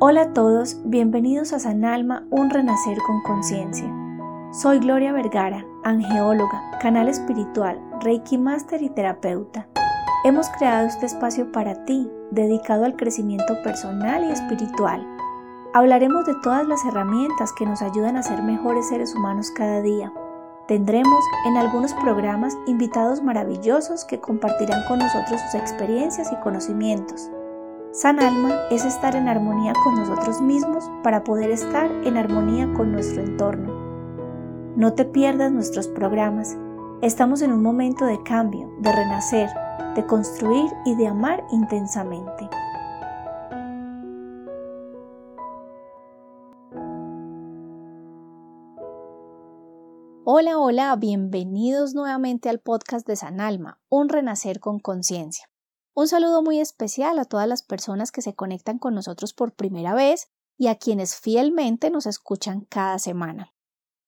Hola 0.00 0.22
a 0.22 0.32
todos, 0.32 0.76
bienvenidos 0.84 1.52
a 1.52 1.58
San 1.58 1.84
Alma, 1.84 2.24
un 2.30 2.50
renacer 2.50 2.96
con 3.04 3.20
conciencia. 3.22 3.92
Soy 4.52 4.78
Gloria 4.78 5.10
Vergara, 5.10 5.66
angeóloga, 5.82 6.78
canal 6.80 7.08
espiritual, 7.08 7.82
Reiki 8.00 8.38
Master 8.38 8.80
y 8.80 8.90
terapeuta. 8.90 9.66
Hemos 10.22 10.48
creado 10.50 10.86
este 10.86 11.06
espacio 11.06 11.50
para 11.50 11.84
ti, 11.84 12.08
dedicado 12.30 12.84
al 12.84 12.94
crecimiento 12.94 13.60
personal 13.64 14.22
y 14.22 14.30
espiritual. 14.30 15.04
Hablaremos 15.74 16.26
de 16.26 16.36
todas 16.44 16.64
las 16.68 16.84
herramientas 16.84 17.52
que 17.58 17.66
nos 17.66 17.82
ayudan 17.82 18.16
a 18.16 18.22
ser 18.22 18.40
mejores 18.40 18.88
seres 18.90 19.16
humanos 19.16 19.50
cada 19.50 19.82
día. 19.82 20.12
Tendremos 20.68 21.24
en 21.44 21.56
algunos 21.56 21.92
programas 21.94 22.56
invitados 22.68 23.20
maravillosos 23.20 24.04
que 24.04 24.20
compartirán 24.20 24.84
con 24.86 25.00
nosotros 25.00 25.40
sus 25.40 25.56
experiencias 25.56 26.30
y 26.30 26.36
conocimientos. 26.36 27.32
San 27.92 28.20
Alma 28.20 28.54
es 28.70 28.84
estar 28.84 29.16
en 29.16 29.28
armonía 29.28 29.72
con 29.82 29.94
nosotros 29.94 30.42
mismos 30.42 30.84
para 31.02 31.24
poder 31.24 31.50
estar 31.50 31.90
en 32.04 32.18
armonía 32.18 32.70
con 32.74 32.92
nuestro 32.92 33.22
entorno. 33.22 33.72
No 34.76 34.92
te 34.92 35.06
pierdas 35.06 35.50
nuestros 35.50 35.88
programas. 35.88 36.54
Estamos 37.00 37.40
en 37.40 37.50
un 37.50 37.62
momento 37.62 38.04
de 38.04 38.22
cambio, 38.22 38.70
de 38.80 38.92
renacer, 38.92 39.48
de 39.96 40.04
construir 40.04 40.70
y 40.84 40.96
de 40.96 41.06
amar 41.06 41.42
intensamente. 41.50 42.50
Hola, 50.24 50.58
hola, 50.58 50.94
bienvenidos 50.96 51.94
nuevamente 51.94 52.50
al 52.50 52.58
podcast 52.58 53.06
de 53.06 53.16
San 53.16 53.40
Alma, 53.40 53.80
un 53.88 54.10
renacer 54.10 54.60
con 54.60 54.78
conciencia. 54.78 55.48
Un 55.98 56.06
saludo 56.06 56.44
muy 56.44 56.60
especial 56.60 57.18
a 57.18 57.24
todas 57.24 57.48
las 57.48 57.64
personas 57.64 58.12
que 58.12 58.22
se 58.22 58.32
conectan 58.32 58.78
con 58.78 58.94
nosotros 58.94 59.32
por 59.32 59.56
primera 59.56 59.94
vez 59.94 60.28
y 60.56 60.68
a 60.68 60.76
quienes 60.76 61.16
fielmente 61.16 61.90
nos 61.90 62.06
escuchan 62.06 62.60
cada 62.60 63.00
semana. 63.00 63.52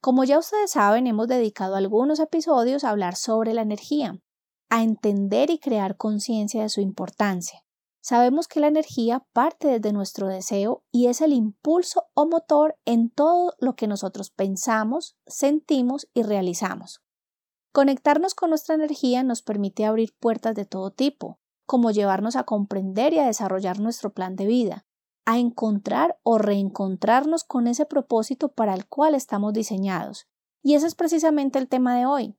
Como 0.00 0.22
ya 0.22 0.38
ustedes 0.38 0.70
saben, 0.70 1.08
hemos 1.08 1.26
dedicado 1.26 1.74
algunos 1.74 2.20
episodios 2.20 2.84
a 2.84 2.90
hablar 2.90 3.16
sobre 3.16 3.54
la 3.54 3.62
energía, 3.62 4.20
a 4.68 4.84
entender 4.84 5.50
y 5.50 5.58
crear 5.58 5.96
conciencia 5.96 6.62
de 6.62 6.68
su 6.68 6.80
importancia. 6.80 7.64
Sabemos 8.00 8.46
que 8.46 8.60
la 8.60 8.68
energía 8.68 9.26
parte 9.32 9.66
desde 9.66 9.92
nuestro 9.92 10.28
deseo 10.28 10.84
y 10.92 11.08
es 11.08 11.20
el 11.20 11.32
impulso 11.32 12.04
o 12.14 12.24
motor 12.24 12.76
en 12.84 13.10
todo 13.10 13.54
lo 13.58 13.74
que 13.74 13.88
nosotros 13.88 14.30
pensamos, 14.30 15.16
sentimos 15.26 16.08
y 16.14 16.22
realizamos. 16.22 17.02
Conectarnos 17.72 18.36
con 18.36 18.50
nuestra 18.50 18.76
energía 18.76 19.24
nos 19.24 19.42
permite 19.42 19.86
abrir 19.86 20.14
puertas 20.20 20.54
de 20.54 20.66
todo 20.66 20.92
tipo, 20.92 21.39
como 21.70 21.92
llevarnos 21.92 22.34
a 22.34 22.42
comprender 22.42 23.12
y 23.12 23.20
a 23.20 23.26
desarrollar 23.26 23.78
nuestro 23.78 24.12
plan 24.12 24.34
de 24.34 24.44
vida, 24.44 24.86
a 25.24 25.38
encontrar 25.38 26.18
o 26.24 26.36
reencontrarnos 26.36 27.44
con 27.44 27.68
ese 27.68 27.86
propósito 27.86 28.48
para 28.50 28.74
el 28.74 28.88
cual 28.88 29.14
estamos 29.14 29.52
diseñados. 29.52 30.26
Y 30.64 30.74
ese 30.74 30.88
es 30.88 30.96
precisamente 30.96 31.60
el 31.60 31.68
tema 31.68 31.96
de 31.96 32.06
hoy, 32.06 32.36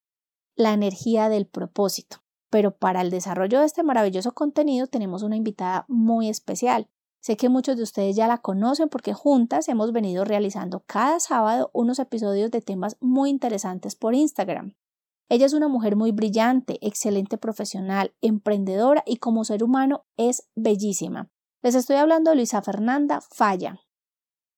la 0.58 0.74
energía 0.74 1.30
del 1.30 1.48
propósito. 1.48 2.18
Pero 2.50 2.76
para 2.76 3.00
el 3.00 3.10
desarrollo 3.10 3.62
de 3.62 3.68
este 3.68 3.84
maravilloso 3.84 4.34
contenido 4.34 4.88
tenemos 4.88 5.24
una 5.24 5.38
invitada 5.38 5.86
muy 5.88 6.28
especial. 6.28 6.90
Sé 7.22 7.38
que 7.38 7.48
muchos 7.48 7.78
de 7.78 7.84
ustedes 7.84 8.18
ya 8.18 8.28
la 8.28 8.40
conocen 8.40 8.90
porque 8.90 9.14
juntas 9.14 9.70
hemos 9.70 9.94
venido 9.94 10.26
realizando 10.26 10.84
cada 10.86 11.22
sábado 11.22 11.72
unos 11.72 12.00
episodios 12.00 12.52
de 12.52 12.60
temas 12.60 12.98
muy 13.00 13.30
interesantes 13.30 13.96
por 13.96 14.14
Instagram. 14.14 14.76
Ella 15.30 15.46
es 15.46 15.54
una 15.54 15.68
mujer 15.68 15.96
muy 15.96 16.12
brillante, 16.12 16.78
excelente 16.82 17.38
profesional, 17.38 18.14
emprendedora 18.22 19.04
y 19.06 19.18
como 19.18 19.46
ser 19.46 19.64
humano 19.64 20.06
es 20.18 20.48
bellísima. 20.56 21.30
Les 21.62 21.76
estoy 21.76 21.98
hablando 21.98 22.32
de 22.32 22.38
Luisa 22.38 22.62
Fernanda 22.62 23.22
Falla. 23.22 23.80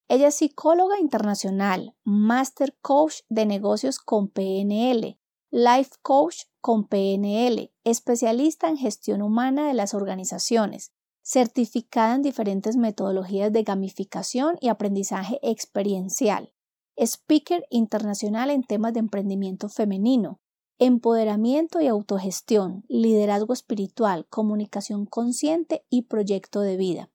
Ella 0.07 0.29
es 0.29 0.35
psicóloga 0.35 0.99
internacional, 0.99 1.95
master 2.03 2.77
coach 2.81 3.21
de 3.29 3.45
negocios 3.45 3.99
con 3.99 4.29
PNL, 4.29 5.19
life 5.51 5.91
coach 6.01 6.43
con 6.61 6.87
PNL, 6.87 7.71
especialista 7.83 8.69
en 8.69 8.77
gestión 8.77 9.21
humana 9.21 9.67
de 9.67 9.73
las 9.73 9.93
organizaciones, 9.93 10.91
certificada 11.21 12.15
en 12.15 12.21
diferentes 12.21 12.75
metodologías 12.75 13.51
de 13.51 13.63
gamificación 13.63 14.57
y 14.59 14.69
aprendizaje 14.69 15.39
experiencial, 15.41 16.53
speaker 16.97 17.65
internacional 17.69 18.49
en 18.49 18.63
temas 18.63 18.93
de 18.93 18.99
emprendimiento 18.99 19.69
femenino, 19.69 20.41
empoderamiento 20.85 21.79
y 21.79 21.87
autogestión, 21.87 22.83
liderazgo 22.89 23.53
espiritual, 23.53 24.25
comunicación 24.29 25.05
consciente 25.05 25.85
y 25.89 26.03
proyecto 26.03 26.59
de 26.59 26.75
vida. 26.75 27.09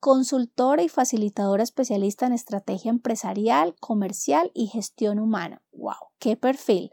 Consultora 0.00 0.84
y 0.84 0.88
facilitadora 0.88 1.64
especialista 1.64 2.26
en 2.26 2.32
estrategia 2.32 2.90
empresarial, 2.90 3.74
comercial 3.80 4.52
y 4.54 4.68
gestión 4.68 5.18
humana. 5.18 5.62
¡Wow! 5.72 6.12
¡Qué 6.20 6.36
perfil! 6.36 6.92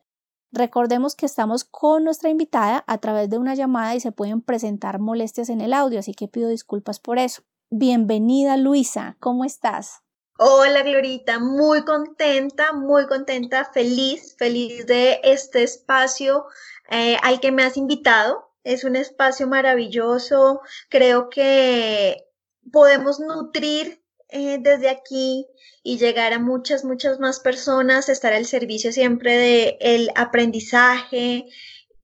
Recordemos 0.52 1.16
que 1.16 1.28
estamos 1.28 1.64
con 1.64 2.03
nuestra 2.03 2.30
invitada 2.30 2.84
a 2.88 2.97
través 2.97 3.30
de 3.30 3.38
una 3.38 3.53
llamada 3.53 3.94
y 3.94 4.00
se 4.00 4.12
pueden 4.12 4.41
presentar 4.41 5.00
molestias 5.00 5.50
en 5.50 5.62
el 5.62 5.74
audio, 5.74 6.00
así 6.00 6.14
que 6.14 6.28
pido 6.28 6.50
disculpas 6.50 7.00
por 7.00 7.19
eso. 7.19 7.44
Bienvenida 7.69 8.58
Luisa, 8.58 9.18
¿cómo 9.19 9.46
estás? 9.46 10.04
Hola 10.38 10.84
Glorita, 10.84 11.40
muy 11.40 11.85
contenta, 11.85 12.73
muy 12.73 13.07
contenta, 13.07 13.63
feliz, 13.63 14.35
feliz 14.38 14.85
de 14.85 15.22
este 15.23 15.63
espacio 15.63 16.47
eh, 16.90 17.16
al 17.23 17.40
que 17.40 17.53
me 17.53 17.63
has 17.63 17.78
invitado. 17.78 18.51
Es 18.66 18.84
un 18.84 18.97
espacio 18.97 19.47
maravilloso, 19.47 20.59
creo 20.90 21.29
que 21.29 22.25
podemos 22.69 23.22
nutrir 23.22 24.03
eh, 24.28 24.57
desde 24.59 24.90
aquí 24.90 25.47
y 25.84 26.00
llegar 26.00 26.34
a 26.34 26.40
muchas, 26.40 26.84
muchas 26.84 27.17
más 27.17 27.40
personas, 27.40 28.09
estar 28.09 28.34
al 28.34 28.46
servicio 28.46 28.91
siempre 28.91 29.38
del 29.38 29.78
el 29.79 30.12
aprendizaje, 30.16 31.46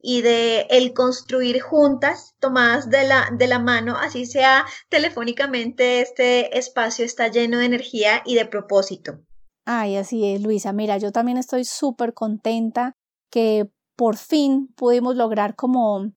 y 0.01 0.21
de 0.21 0.61
el 0.69 0.93
construir 0.93 1.61
juntas, 1.61 2.35
tomadas 2.39 2.89
de 2.89 3.07
la, 3.07 3.29
de 3.31 3.47
la 3.47 3.59
mano, 3.59 3.95
así 3.97 4.25
sea 4.25 4.65
telefónicamente, 4.89 6.01
este 6.01 6.57
espacio 6.57 7.05
está 7.05 7.27
lleno 7.27 7.59
de 7.59 7.65
energía 7.65 8.21
y 8.25 8.35
de 8.35 8.45
propósito. 8.45 9.19
Ay, 9.65 9.95
así 9.95 10.25
es, 10.25 10.41
Luisa. 10.41 10.73
Mira, 10.73 10.97
yo 10.97 11.11
también 11.11 11.37
estoy 11.37 11.65
súper 11.65 12.13
contenta 12.13 12.93
que 13.29 13.69
por 13.95 14.17
fin 14.17 14.73
pudimos 14.75 15.15
lograr 15.15 15.55
como 15.55 16.11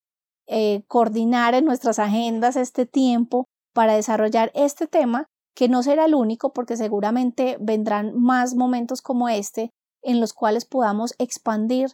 eh, 0.46 0.82
coordinar 0.88 1.54
en 1.54 1.64
nuestras 1.64 1.98
agendas 1.98 2.56
este 2.56 2.86
tiempo 2.86 3.46
para 3.74 3.94
desarrollar 3.94 4.50
este 4.54 4.86
tema, 4.86 5.26
que 5.54 5.68
no 5.68 5.82
será 5.82 6.06
el 6.06 6.14
único, 6.14 6.52
porque 6.52 6.76
seguramente 6.76 7.56
vendrán 7.60 8.12
más 8.16 8.54
momentos 8.54 9.02
como 9.02 9.28
este 9.28 9.70
en 10.02 10.20
los 10.20 10.32
cuales 10.32 10.64
podamos 10.64 11.14
expandir 11.18 11.90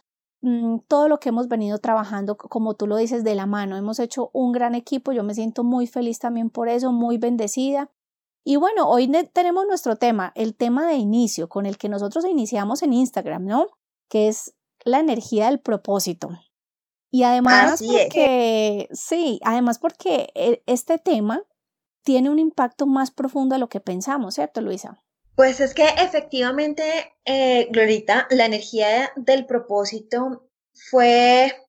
todo 0.87 1.07
lo 1.07 1.19
que 1.19 1.29
hemos 1.29 1.47
venido 1.47 1.77
trabajando, 1.77 2.35
como 2.35 2.73
tú 2.73 2.87
lo 2.87 2.97
dices, 2.97 3.23
de 3.23 3.35
la 3.35 3.45
mano. 3.45 3.77
Hemos 3.77 3.99
hecho 3.99 4.31
un 4.33 4.51
gran 4.51 4.73
equipo, 4.73 5.11
yo 5.11 5.23
me 5.23 5.35
siento 5.35 5.63
muy 5.63 5.85
feliz 5.87 6.19
también 6.19 6.49
por 6.49 6.67
eso, 6.67 6.91
muy 6.91 7.17
bendecida. 7.17 7.91
Y 8.43 8.55
bueno, 8.55 8.89
hoy 8.89 9.07
tenemos 9.33 9.67
nuestro 9.67 9.97
tema, 9.97 10.31
el 10.35 10.55
tema 10.55 10.87
de 10.87 10.95
inicio, 10.95 11.47
con 11.47 11.67
el 11.67 11.77
que 11.77 11.89
nosotros 11.89 12.25
iniciamos 12.25 12.81
en 12.81 12.93
Instagram, 12.93 13.45
¿no? 13.45 13.67
Que 14.09 14.29
es 14.29 14.55
la 14.83 14.99
energía 14.99 15.45
del 15.45 15.59
propósito. 15.59 16.29
Y 17.11 17.23
además 17.23 17.83
porque, 17.85 18.87
sí, 18.93 19.39
además 19.43 19.77
porque 19.77 20.29
e, 20.33 20.63
este 20.65 20.97
tema 20.97 21.43
tiene 22.03 22.29
un 22.29 22.39
impacto 22.39 22.87
más 22.87 23.11
profundo 23.11 23.53
a 23.53 23.57
lo 23.59 23.69
que 23.69 23.79
pensamos, 23.79 24.35
¿cierto, 24.35 24.61
Luisa? 24.61 25.03
Pues 25.41 25.59
es 25.59 25.73
que 25.73 25.87
efectivamente, 25.97 27.15
eh, 27.25 27.67
Glorita, 27.71 28.27
la 28.29 28.45
energía 28.45 29.11
del 29.15 29.47
propósito 29.47 30.47
fue 30.71 31.67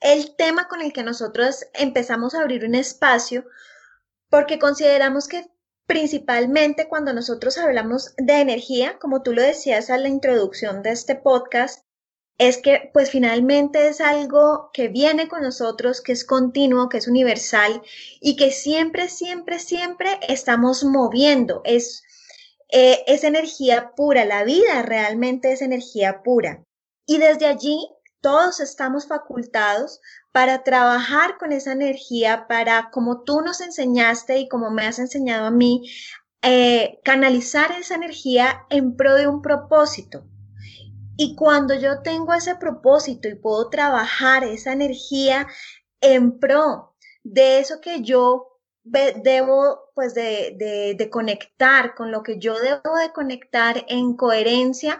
el 0.00 0.34
tema 0.36 0.68
con 0.68 0.80
el 0.80 0.94
que 0.94 1.02
nosotros 1.02 1.66
empezamos 1.74 2.34
a 2.34 2.40
abrir 2.40 2.64
un 2.64 2.74
espacio 2.74 3.44
porque 4.30 4.58
consideramos 4.58 5.28
que 5.28 5.50
principalmente 5.86 6.88
cuando 6.88 7.12
nosotros 7.12 7.58
hablamos 7.58 8.14
de 8.16 8.40
energía, 8.40 8.98
como 8.98 9.20
tú 9.20 9.34
lo 9.34 9.42
decías 9.42 9.90
a 9.90 9.98
la 9.98 10.08
introducción 10.08 10.82
de 10.82 10.92
este 10.92 11.14
podcast, 11.14 11.84
es 12.38 12.56
que 12.56 12.88
pues 12.94 13.10
finalmente 13.10 13.88
es 13.88 14.00
algo 14.00 14.70
que 14.72 14.88
viene 14.88 15.28
con 15.28 15.42
nosotros, 15.42 16.00
que 16.00 16.12
es 16.12 16.24
continuo, 16.24 16.88
que 16.88 16.96
es 16.96 17.06
universal 17.06 17.82
y 18.18 18.36
que 18.36 18.50
siempre, 18.50 19.10
siempre, 19.10 19.58
siempre 19.58 20.18
estamos 20.26 20.84
moviendo. 20.84 21.60
Es 21.66 22.02
eh, 22.72 23.04
es 23.06 23.24
energía 23.24 23.92
pura, 23.96 24.24
la 24.24 24.44
vida 24.44 24.82
realmente 24.82 25.52
es 25.52 25.62
energía 25.62 26.22
pura. 26.22 26.64
Y 27.06 27.18
desde 27.18 27.46
allí 27.46 27.88
todos 28.20 28.60
estamos 28.60 29.06
facultados 29.06 30.00
para 30.32 30.62
trabajar 30.62 31.38
con 31.38 31.52
esa 31.52 31.72
energía, 31.72 32.46
para, 32.48 32.90
como 32.90 33.22
tú 33.22 33.40
nos 33.40 33.60
enseñaste 33.60 34.38
y 34.38 34.48
como 34.48 34.70
me 34.70 34.86
has 34.86 34.98
enseñado 34.98 35.46
a 35.46 35.50
mí, 35.50 35.90
eh, 36.42 37.00
canalizar 37.04 37.72
esa 37.72 37.94
energía 37.94 38.66
en 38.70 38.96
pro 38.96 39.14
de 39.14 39.26
un 39.26 39.42
propósito. 39.42 40.24
Y 41.16 41.34
cuando 41.34 41.74
yo 41.74 42.00
tengo 42.02 42.32
ese 42.32 42.54
propósito 42.54 43.28
y 43.28 43.34
puedo 43.34 43.68
trabajar 43.68 44.44
esa 44.44 44.72
energía 44.72 45.46
en 46.00 46.38
pro 46.38 46.96
de 47.22 47.58
eso 47.58 47.80
que 47.80 48.00
yo 48.02 48.58
debo 48.84 49.89
pues 50.00 50.14
de, 50.14 50.94
de, 50.96 51.10
conectar 51.10 51.94
con 51.94 52.10
lo 52.10 52.22
que 52.22 52.38
yo 52.38 52.58
debo 52.58 52.96
de 52.96 53.12
conectar 53.12 53.84
en 53.86 54.16
coherencia 54.16 54.98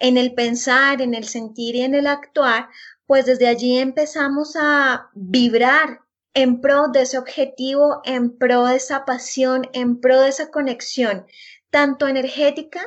en 0.00 0.16
el 0.16 0.34
pensar, 0.34 1.00
en 1.00 1.14
el 1.14 1.22
sentir 1.22 1.76
y 1.76 1.82
en 1.82 1.94
el 1.94 2.08
actuar, 2.08 2.68
pues 3.06 3.26
desde 3.26 3.46
allí 3.46 3.78
empezamos 3.78 4.56
a 4.60 5.08
vibrar 5.14 6.00
en 6.34 6.60
pro 6.60 6.88
de 6.88 7.02
ese 7.02 7.16
objetivo, 7.16 8.00
en 8.02 8.36
pro 8.38 8.66
de 8.66 8.74
esa 8.74 9.04
pasión, 9.04 9.68
en 9.72 10.00
pro 10.00 10.20
de 10.20 10.30
esa 10.30 10.50
conexión, 10.50 11.26
tanto 11.70 12.08
energética 12.08 12.80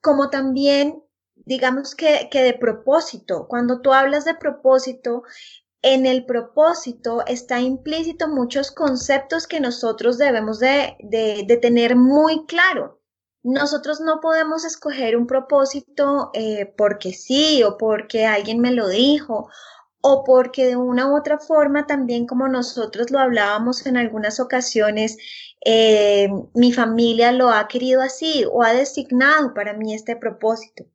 como 0.00 0.30
también, 0.30 1.00
digamos 1.36 1.94
que, 1.94 2.28
que 2.28 2.42
de 2.42 2.54
propósito. 2.54 3.46
Cuando 3.46 3.82
tú 3.82 3.92
hablas 3.92 4.24
de 4.24 4.34
propósito, 4.34 5.22
en 5.84 6.06
el 6.06 6.24
propósito 6.24 7.22
está 7.26 7.60
implícito 7.60 8.26
muchos 8.26 8.70
conceptos 8.70 9.46
que 9.46 9.60
nosotros 9.60 10.16
debemos 10.16 10.58
de, 10.58 10.96
de, 11.00 11.44
de 11.46 11.56
tener 11.58 11.94
muy 11.94 12.46
claro. 12.46 13.02
Nosotros 13.42 14.00
no 14.00 14.18
podemos 14.22 14.64
escoger 14.64 15.14
un 15.14 15.26
propósito 15.26 16.30
eh, 16.32 16.72
porque 16.78 17.12
sí 17.12 17.62
o 17.62 17.76
porque 17.76 18.24
alguien 18.24 18.60
me 18.60 18.72
lo 18.72 18.88
dijo 18.88 19.50
o 20.00 20.24
porque 20.24 20.68
de 20.68 20.76
una 20.76 21.12
u 21.12 21.18
otra 21.18 21.38
forma 21.38 21.86
también 21.86 22.26
como 22.26 22.48
nosotros 22.48 23.10
lo 23.10 23.18
hablábamos 23.18 23.84
en 23.84 23.98
algunas 23.98 24.40
ocasiones, 24.40 25.18
eh, 25.66 26.30
mi 26.54 26.72
familia 26.72 27.30
lo 27.30 27.50
ha 27.50 27.68
querido 27.68 28.00
así 28.00 28.46
o 28.50 28.62
ha 28.62 28.72
designado 28.72 29.52
para 29.52 29.74
mí 29.74 29.92
este 29.92 30.16
propósito. 30.16 30.86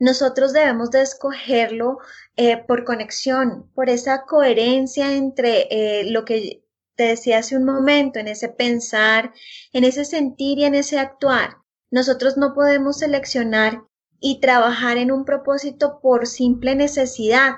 Nosotros 0.00 0.54
debemos 0.54 0.90
de 0.90 1.02
escogerlo 1.02 1.98
eh, 2.36 2.56
por 2.56 2.84
conexión, 2.84 3.70
por 3.74 3.90
esa 3.90 4.24
coherencia 4.24 5.12
entre 5.14 5.68
eh, 5.70 6.10
lo 6.10 6.24
que 6.24 6.64
te 6.96 7.04
decía 7.04 7.38
hace 7.38 7.54
un 7.54 7.64
momento, 7.64 8.18
en 8.18 8.26
ese 8.26 8.48
pensar, 8.48 9.34
en 9.74 9.84
ese 9.84 10.06
sentir 10.06 10.58
y 10.58 10.64
en 10.64 10.74
ese 10.74 10.98
actuar. 10.98 11.58
Nosotros 11.90 12.38
no 12.38 12.54
podemos 12.54 12.98
seleccionar 12.98 13.82
y 14.20 14.40
trabajar 14.40 14.96
en 14.96 15.12
un 15.12 15.26
propósito 15.26 16.00
por 16.00 16.26
simple 16.26 16.74
necesidad, 16.74 17.56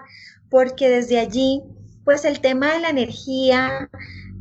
porque 0.51 0.89
desde 0.89 1.21
allí, 1.21 1.63
pues 2.05 2.25
el 2.25 2.41
tema 2.41 2.73
de 2.73 2.81
la 2.81 2.91
energía 2.91 3.89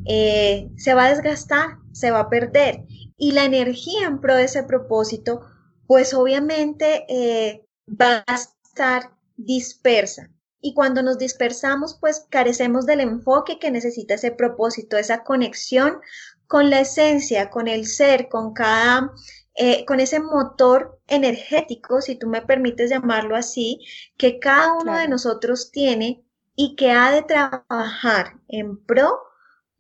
eh, 0.07 0.71
se 0.75 0.95
va 0.95 1.05
a 1.05 1.09
desgastar, 1.09 1.77
se 1.91 2.09
va 2.09 2.21
a 2.21 2.29
perder. 2.29 2.83
Y 3.15 3.33
la 3.33 3.45
energía 3.45 4.07
en 4.07 4.19
pro 4.19 4.35
de 4.35 4.45
ese 4.45 4.63
propósito, 4.63 5.41
pues 5.85 6.15
obviamente 6.15 7.05
eh, 7.09 7.67
va 7.87 8.23
a 8.27 8.35
estar 8.35 9.11
dispersa. 9.37 10.29
Y 10.59 10.73
cuando 10.73 11.01
nos 11.01 11.17
dispersamos, 11.17 11.97
pues 11.99 12.25
carecemos 12.29 12.85
del 12.85 12.99
enfoque 12.99 13.57
que 13.57 13.71
necesita 13.71 14.13
ese 14.13 14.31
propósito, 14.31 14.97
esa 14.97 15.23
conexión 15.23 15.99
con 16.45 16.69
la 16.69 16.81
esencia, 16.81 17.49
con 17.49 17.67
el 17.67 17.87
ser, 17.87 18.29
con 18.29 18.53
cada 18.53 19.11
eh, 19.55 19.83
con 19.85 19.99
ese 19.99 20.19
motor 20.19 21.01
energético, 21.07 22.01
si 22.01 22.15
tú 22.15 22.27
me 22.27 22.41
permites 22.41 22.89
llamarlo 22.89 23.35
así, 23.35 23.79
que 24.17 24.39
cada 24.39 24.73
uno 24.73 24.97
de 24.97 25.09
nosotros 25.09 25.71
tiene 25.71 26.23
y 26.55 26.75
que 26.75 26.91
ha 26.91 27.11
de 27.11 27.23
trabajar 27.23 28.39
en 28.47 28.81
pro 28.85 29.19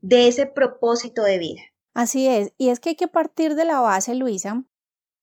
de 0.01 0.27
ese 0.27 0.45
propósito 0.45 1.23
de 1.23 1.37
vida. 1.37 1.61
Así 1.93 2.27
es, 2.27 2.51
y 2.57 2.69
es 2.69 2.79
que 2.79 2.89
hay 2.89 2.95
que 2.95 3.07
partir 3.07 3.55
de 3.55 3.65
la 3.65 3.79
base, 3.79 4.13
Luisa, 4.13 4.63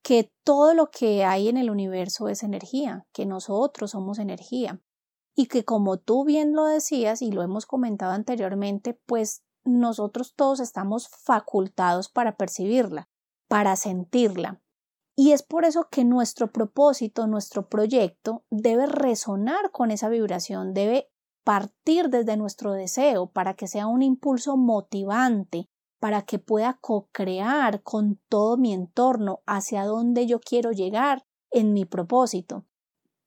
que 0.09 0.33
todo 0.43 0.73
lo 0.73 0.91
que 0.91 1.27
hay 1.27 1.49
en 1.49 1.59
el 1.59 1.69
universo 1.69 2.29
es 2.29 2.43
energía, 2.43 3.07
que 3.13 3.27
nosotros 3.27 3.91
somos 3.91 4.19
energía, 4.19 4.81
y 5.37 5.49
que 5.49 5.67
como 5.67 5.99
tú 5.99 6.25
bien 6.25 6.55
lo 6.55 6.65
decías 6.65 7.21
y 7.21 7.31
lo 7.31 7.43
hemos 7.43 7.67
comentado 7.67 8.13
anteriormente, 8.13 8.99
pues 9.05 9.43
nosotros 9.65 10.33
todos 10.35 10.61
estamos 10.61 11.11
facultados 11.11 12.09
para 12.09 12.37
percibirla 12.37 13.11
para 13.49 13.77
sentirla. 13.77 14.61
Y 15.17 15.33
es 15.33 15.43
por 15.43 15.65
eso 15.65 15.89
que 15.91 16.05
nuestro 16.05 16.53
propósito, 16.53 17.27
nuestro 17.27 17.69
proyecto 17.69 18.45
debe 18.51 18.87
resonar 18.87 19.73
con 19.73 19.91
esa 19.91 20.09
vibración, 20.09 20.75
debe 20.75 21.11
partir 21.43 22.09
desde 22.09 22.37
nuestro 22.37 22.73
deseo 22.73 23.31
para 23.31 23.55
que 23.55 23.67
sea 23.67 23.89
un 23.89 24.03
impulso 24.03 24.57
motivante, 24.57 25.69
para 25.99 26.23
que 26.23 26.39
pueda 26.39 26.79
co-crear 26.81 27.83
con 27.83 28.21
todo 28.29 28.57
mi 28.57 28.73
entorno 28.73 29.41
hacia 29.47 29.85
donde 29.85 30.27
yo 30.27 30.41
quiero 30.41 30.73
llegar 30.73 31.27
en 31.51 31.73
mi 31.73 31.85
propósito. 31.85 32.65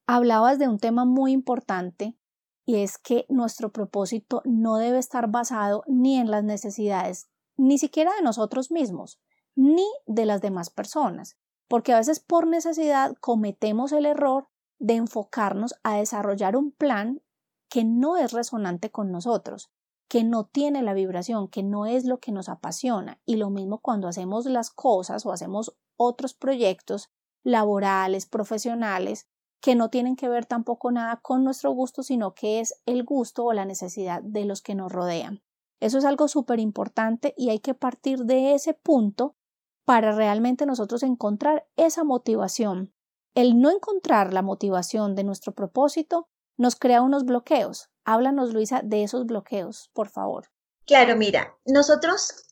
Hablabas 0.07 0.59
de 0.59 0.68
un 0.68 0.79
tema 0.79 1.06
muy 1.06 1.31
importante 1.31 2.18
y 2.65 2.77
es 2.77 2.97
que 2.97 3.25
nuestro 3.29 3.71
propósito 3.71 4.41
no 4.45 4.77
debe 4.77 5.00
estar 5.00 5.29
basado 5.29 5.83
ni 5.88 6.18
en 6.18 6.31
las 6.31 6.44
necesidades, 6.44 7.29
ni 7.57 7.77
siquiera 7.77 8.12
de 8.15 8.21
nosotros 8.21 8.71
mismos, 8.71 9.19
ni 9.56 9.88
de 10.06 10.25
las 10.25 10.41
demás 10.41 10.69
personas, 10.69 11.38
porque 11.67 11.94
a 11.94 11.97
veces 11.97 12.19
por 12.19 12.47
necesidad 12.47 13.15
cometemos 13.19 13.91
el 13.91 14.06
error 14.06 14.47
de 14.79 14.95
enfocarnos 14.95 15.75
a 15.83 15.97
desarrollar 15.97 16.56
un 16.56 16.71
plan 16.71 17.21
que 17.69 17.83
no 17.83 18.17
es 18.17 18.31
resonante 18.31 18.91
con 18.91 19.12
nosotros, 19.12 19.71
que 20.11 20.25
no 20.25 20.43
tiene 20.43 20.81
la 20.81 20.93
vibración, 20.93 21.47
que 21.47 21.63
no 21.63 21.85
es 21.85 22.03
lo 22.03 22.19
que 22.19 22.33
nos 22.33 22.49
apasiona. 22.49 23.21
Y 23.25 23.37
lo 23.37 23.49
mismo 23.49 23.77
cuando 23.77 24.09
hacemos 24.09 24.45
las 24.45 24.69
cosas 24.69 25.25
o 25.25 25.31
hacemos 25.31 25.77
otros 25.95 26.33
proyectos 26.33 27.09
laborales, 27.45 28.25
profesionales, 28.25 29.29
que 29.61 29.73
no 29.73 29.89
tienen 29.89 30.17
que 30.17 30.27
ver 30.27 30.45
tampoco 30.45 30.91
nada 30.91 31.21
con 31.21 31.45
nuestro 31.45 31.71
gusto, 31.71 32.03
sino 32.03 32.33
que 32.33 32.59
es 32.59 32.81
el 32.85 33.05
gusto 33.05 33.45
o 33.45 33.53
la 33.53 33.63
necesidad 33.63 34.21
de 34.21 34.43
los 34.43 34.61
que 34.61 34.75
nos 34.75 34.91
rodean. 34.91 35.43
Eso 35.79 35.97
es 35.97 36.03
algo 36.03 36.27
súper 36.27 36.59
importante 36.59 37.33
y 37.37 37.49
hay 37.49 37.59
que 37.59 37.73
partir 37.73 38.25
de 38.25 38.53
ese 38.53 38.73
punto 38.73 39.37
para 39.85 40.11
realmente 40.11 40.65
nosotros 40.65 41.03
encontrar 41.03 41.69
esa 41.77 42.03
motivación. 42.03 42.93
El 43.33 43.61
no 43.61 43.71
encontrar 43.71 44.33
la 44.33 44.41
motivación 44.41 45.15
de 45.15 45.23
nuestro 45.23 45.53
propósito 45.53 46.27
nos 46.57 46.75
crea 46.75 47.01
unos 47.01 47.23
bloqueos. 47.23 47.90
Háblanos, 48.06 48.53
Luisa, 48.53 48.81
de 48.83 49.03
esos 49.03 49.25
bloqueos, 49.25 49.89
por 49.94 50.09
favor. 50.09 50.48
Claro, 50.86 51.15
mira, 51.15 51.56
nosotros 51.65 52.51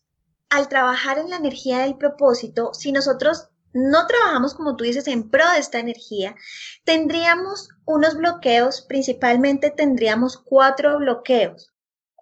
al 0.50 0.68
trabajar 0.68 1.20
en 1.20 1.30
la 1.30 1.38
energía 1.38 1.80
del 1.80 1.98
propósito, 1.98 2.74
si 2.74 2.92
nosotros 2.92 3.50
no 3.72 4.08
trabajamos, 4.08 4.56
como 4.56 4.76
tú 4.76 4.84
dices, 4.84 5.08
en 5.08 5.30
pro 5.30 5.44
de 5.52 5.60
esta 5.60 5.80
energía, 5.80 6.36
tendríamos 6.84 7.70
unos 7.86 8.16
bloqueos, 8.16 8.82
principalmente 8.82 9.70
tendríamos 9.70 10.38
cuatro 10.38 10.98
bloqueos. 10.98 11.72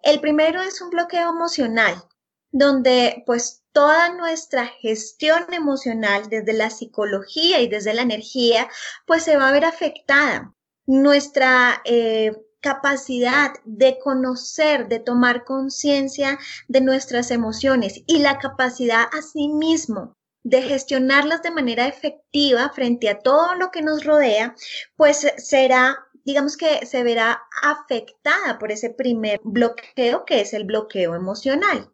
El 0.02 0.20
primero 0.20 0.60
es 0.62 0.80
un 0.82 0.90
bloqueo 0.90 1.30
emocional, 1.30 2.02
donde 2.50 3.22
pues 3.26 3.64
toda 3.72 4.14
nuestra 4.14 4.66
gestión 4.66 5.52
emocional 5.52 6.28
desde 6.28 6.52
la 6.52 6.70
psicología 6.70 7.60
y 7.60 7.68
desde 7.68 7.94
la 7.94 8.02
energía, 8.02 8.68
pues 9.06 9.22
se 9.22 9.36
va 9.36 9.48
a 9.48 9.52
ver 9.52 9.64
afectada. 9.64 10.54
Nuestra 10.86 11.80
eh, 11.84 12.32
capacidad 12.60 13.52
de 13.64 13.98
conocer, 13.98 14.88
de 14.88 14.98
tomar 14.98 15.44
conciencia 15.44 16.38
de 16.68 16.80
nuestras 16.80 17.30
emociones 17.30 18.02
y 18.06 18.18
la 18.18 18.38
capacidad 18.38 19.06
asimismo 19.12 20.16
de 20.42 20.62
gestionarlas 20.62 21.42
de 21.42 21.50
manera 21.50 21.86
efectiva 21.86 22.70
frente 22.70 23.08
a 23.08 23.18
todo 23.18 23.54
lo 23.54 23.70
que 23.70 23.82
nos 23.82 24.04
rodea, 24.04 24.54
pues 24.96 25.26
será 25.36 26.08
digamos 26.24 26.58
que 26.58 26.84
se 26.84 27.02
verá 27.02 27.42
afectada 27.62 28.58
por 28.58 28.70
ese 28.70 28.90
primer 28.90 29.40
bloqueo 29.44 30.26
que 30.26 30.42
es 30.42 30.52
el 30.52 30.64
bloqueo 30.64 31.14
emocional. 31.14 31.90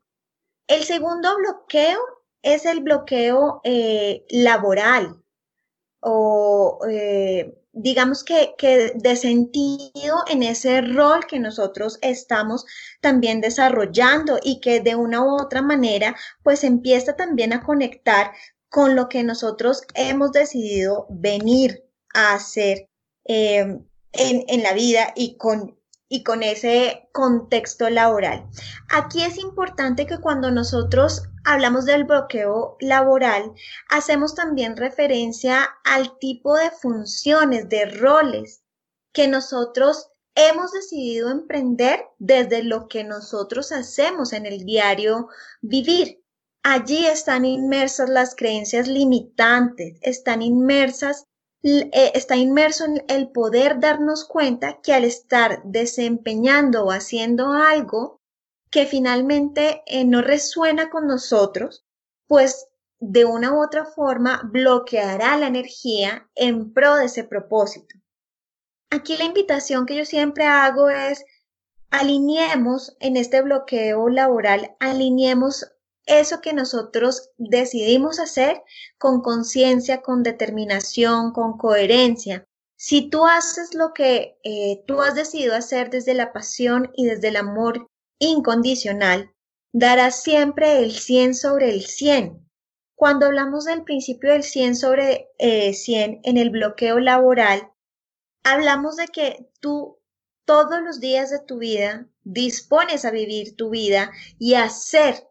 El 0.66 0.82
segundo 0.82 1.36
bloqueo 1.36 2.00
es 2.42 2.66
el 2.66 2.80
bloqueo 2.80 3.60
eh, 3.62 4.24
laboral 4.30 5.23
o 6.06 6.80
eh, 6.88 7.56
digamos 7.72 8.24
que, 8.24 8.54
que, 8.58 8.92
de 8.94 9.16
sentido 9.16 10.22
en 10.28 10.42
ese 10.42 10.82
rol 10.82 11.26
que 11.26 11.40
nosotros 11.40 11.98
estamos 12.02 12.66
también 13.00 13.40
desarrollando 13.40 14.38
y 14.42 14.60
que 14.60 14.80
de 14.80 14.94
una 14.96 15.22
u 15.22 15.40
otra 15.40 15.62
manera 15.62 16.14
pues 16.42 16.62
empieza 16.62 17.16
también 17.16 17.54
a 17.54 17.62
conectar 17.62 18.32
con 18.68 18.94
lo 18.94 19.08
que 19.08 19.22
nosotros 19.22 19.82
hemos 19.94 20.32
decidido 20.32 21.06
venir 21.08 21.84
a 22.12 22.34
hacer 22.34 22.88
eh, 23.24 23.60
en, 24.12 24.44
en 24.46 24.62
la 24.62 24.74
vida 24.74 25.12
y 25.16 25.36
con 25.36 25.76
y 26.06 26.22
con 26.22 26.42
ese 26.42 27.08
contexto 27.12 27.88
laboral. 27.90 28.46
Aquí 28.90 29.22
es 29.22 29.38
importante 29.38 30.06
que 30.06 30.18
cuando 30.18 30.50
nosotros 30.50 31.22
hablamos 31.44 31.84
del 31.84 32.04
bloqueo 32.04 32.76
laboral, 32.80 33.52
hacemos 33.88 34.34
también 34.34 34.76
referencia 34.76 35.68
al 35.84 36.18
tipo 36.18 36.56
de 36.56 36.70
funciones, 36.70 37.68
de 37.68 37.86
roles 37.86 38.62
que 39.12 39.28
nosotros 39.28 40.10
hemos 40.34 40.72
decidido 40.72 41.30
emprender 41.30 42.04
desde 42.18 42.62
lo 42.62 42.88
que 42.88 43.04
nosotros 43.04 43.72
hacemos 43.72 44.32
en 44.32 44.46
el 44.46 44.64
diario 44.64 45.28
vivir. 45.60 46.22
Allí 46.62 47.06
están 47.06 47.44
inmersas 47.44 48.08
las 48.08 48.34
creencias 48.34 48.88
limitantes, 48.88 49.98
están 50.02 50.42
inmersas 50.42 51.26
eh, 51.66 52.12
está 52.12 52.36
inmerso 52.36 52.84
en 52.84 53.02
el 53.08 53.30
poder 53.30 53.80
darnos 53.80 54.26
cuenta 54.26 54.82
que 54.82 54.92
al 54.92 55.04
estar 55.04 55.62
desempeñando 55.64 56.84
o 56.84 56.90
haciendo 56.90 57.52
algo 57.52 58.20
que 58.74 58.86
finalmente 58.86 59.84
eh, 59.86 60.04
no 60.04 60.20
resuena 60.20 60.90
con 60.90 61.06
nosotros, 61.06 61.86
pues 62.26 62.66
de 62.98 63.24
una 63.24 63.52
u 63.52 63.62
otra 63.62 63.84
forma 63.84 64.42
bloqueará 64.52 65.36
la 65.36 65.46
energía 65.46 66.28
en 66.34 66.72
pro 66.72 66.96
de 66.96 67.04
ese 67.04 67.22
propósito. 67.22 67.94
Aquí 68.90 69.16
la 69.16 69.26
invitación 69.26 69.86
que 69.86 69.94
yo 69.94 70.04
siempre 70.04 70.46
hago 70.46 70.90
es 70.90 71.24
alineemos 71.90 72.96
en 72.98 73.16
este 73.16 73.42
bloqueo 73.42 74.08
laboral, 74.08 74.74
alineemos 74.80 75.70
eso 76.04 76.40
que 76.40 76.52
nosotros 76.52 77.30
decidimos 77.38 78.18
hacer 78.18 78.60
con 78.98 79.22
conciencia, 79.22 80.02
con 80.02 80.24
determinación, 80.24 81.30
con 81.30 81.58
coherencia. 81.58 82.44
Si 82.74 83.08
tú 83.08 83.24
haces 83.24 83.72
lo 83.72 83.92
que 83.92 84.36
eh, 84.42 84.82
tú 84.88 85.00
has 85.00 85.14
decidido 85.14 85.54
hacer 85.54 85.90
desde 85.90 86.14
la 86.14 86.32
pasión 86.32 86.90
y 86.96 87.06
desde 87.06 87.28
el 87.28 87.36
amor 87.36 87.88
incondicional, 88.24 89.32
darás 89.72 90.22
siempre 90.22 90.78
el 90.78 90.92
100 90.92 91.34
sobre 91.34 91.70
el 91.70 91.84
100. 91.84 92.44
Cuando 92.94 93.26
hablamos 93.26 93.64
del 93.64 93.84
principio 93.84 94.32
del 94.32 94.42
100 94.42 94.76
sobre 94.76 95.28
100 95.38 96.12
eh, 96.12 96.20
en 96.22 96.36
el 96.36 96.50
bloqueo 96.50 97.00
laboral, 97.00 97.70
hablamos 98.44 98.96
de 98.96 99.08
que 99.08 99.48
tú 99.60 99.98
todos 100.44 100.80
los 100.82 101.00
días 101.00 101.30
de 101.30 101.40
tu 101.40 101.58
vida 101.58 102.06
dispones 102.22 103.04
a 103.04 103.10
vivir 103.10 103.56
tu 103.56 103.70
vida 103.70 104.12
y 104.38 104.54
a 104.54 104.64
hacer 104.64 105.26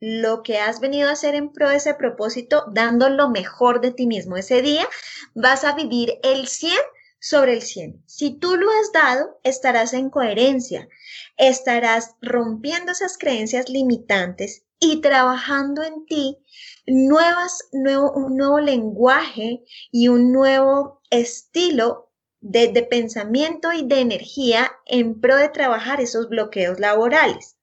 lo 0.00 0.42
que 0.42 0.58
has 0.58 0.80
venido 0.80 1.08
a 1.08 1.12
hacer 1.12 1.34
en 1.34 1.52
pro 1.52 1.70
de 1.70 1.76
ese 1.76 1.94
propósito, 1.94 2.64
dando 2.72 3.08
lo 3.08 3.30
mejor 3.30 3.80
de 3.80 3.90
ti 3.90 4.06
mismo. 4.06 4.36
Ese 4.36 4.62
día 4.62 4.86
vas 5.34 5.64
a 5.64 5.74
vivir 5.74 6.18
el 6.22 6.46
100 6.46 6.72
sobre 7.20 7.54
el 7.54 7.62
100. 7.62 8.02
Si 8.06 8.38
tú 8.38 8.56
lo 8.56 8.70
has 8.70 8.92
dado, 8.92 9.40
estarás 9.42 9.92
en 9.92 10.10
coherencia, 10.10 10.88
estarás 11.36 12.14
rompiendo 12.20 12.92
esas 12.92 13.18
creencias 13.18 13.68
limitantes 13.68 14.64
y 14.80 15.00
trabajando 15.00 15.82
en 15.82 16.06
ti 16.06 16.38
nuevas, 16.86 17.68
nuevo, 17.72 18.12
un 18.12 18.36
nuevo 18.36 18.60
lenguaje 18.60 19.64
y 19.90 20.08
un 20.08 20.32
nuevo 20.32 21.02
estilo 21.10 22.12
de, 22.40 22.68
de 22.68 22.82
pensamiento 22.82 23.72
y 23.72 23.86
de 23.86 24.00
energía 24.00 24.70
en 24.86 25.20
pro 25.20 25.36
de 25.36 25.48
trabajar 25.48 26.00
esos 26.00 26.28
bloqueos 26.28 26.78
laborales. 26.78 27.56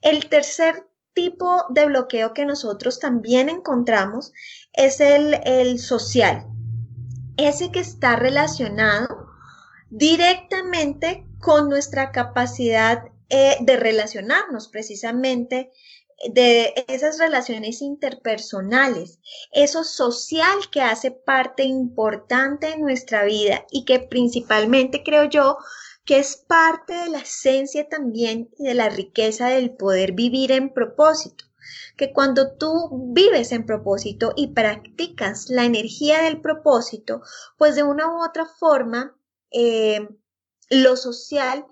El 0.00 0.28
tercer 0.28 0.86
tipo 1.14 1.64
de 1.70 1.86
bloqueo 1.86 2.34
que 2.34 2.44
nosotros 2.44 3.00
también 3.00 3.48
encontramos 3.48 4.32
es 4.72 5.00
el, 5.00 5.40
el 5.44 5.78
social, 5.78 6.46
ese 7.36 7.70
que 7.70 7.80
está 7.80 8.16
relacionado 8.16 9.28
directamente 9.90 11.26
con 11.40 11.68
nuestra 11.68 12.10
capacidad 12.12 13.04
eh, 13.28 13.56
de 13.60 13.76
relacionarnos 13.76 14.68
precisamente 14.68 15.70
de 16.32 16.72
esas 16.88 17.18
relaciones 17.18 17.82
interpersonales, 17.82 19.20
eso 19.52 19.84
social 19.84 20.70
que 20.70 20.80
hace 20.80 21.10
parte 21.10 21.62
importante 21.64 22.68
de 22.68 22.78
nuestra 22.78 23.24
vida 23.24 23.66
y 23.70 23.84
que 23.84 24.00
principalmente 24.00 25.02
creo 25.04 25.24
yo 25.24 25.58
que 26.04 26.18
es 26.18 26.36
parte 26.36 26.94
de 26.94 27.10
la 27.10 27.18
esencia 27.18 27.88
también 27.88 28.48
y 28.58 28.64
de 28.64 28.74
la 28.74 28.88
riqueza 28.88 29.48
del 29.48 29.72
poder 29.72 30.12
vivir 30.12 30.52
en 30.52 30.72
propósito 30.72 31.44
que 31.96 32.12
cuando 32.12 32.52
tú 32.56 33.12
vives 33.12 33.52
en 33.52 33.66
propósito 33.66 34.32
y 34.36 34.48
practicas 34.48 35.48
la 35.48 35.64
energía 35.64 36.22
del 36.22 36.40
propósito, 36.40 37.22
pues 37.56 37.74
de 37.74 37.82
una 37.82 38.08
u 38.08 38.24
otra 38.24 38.46
forma, 38.46 39.16
eh, 39.50 40.08
lo 40.70 40.96
social 40.96 41.66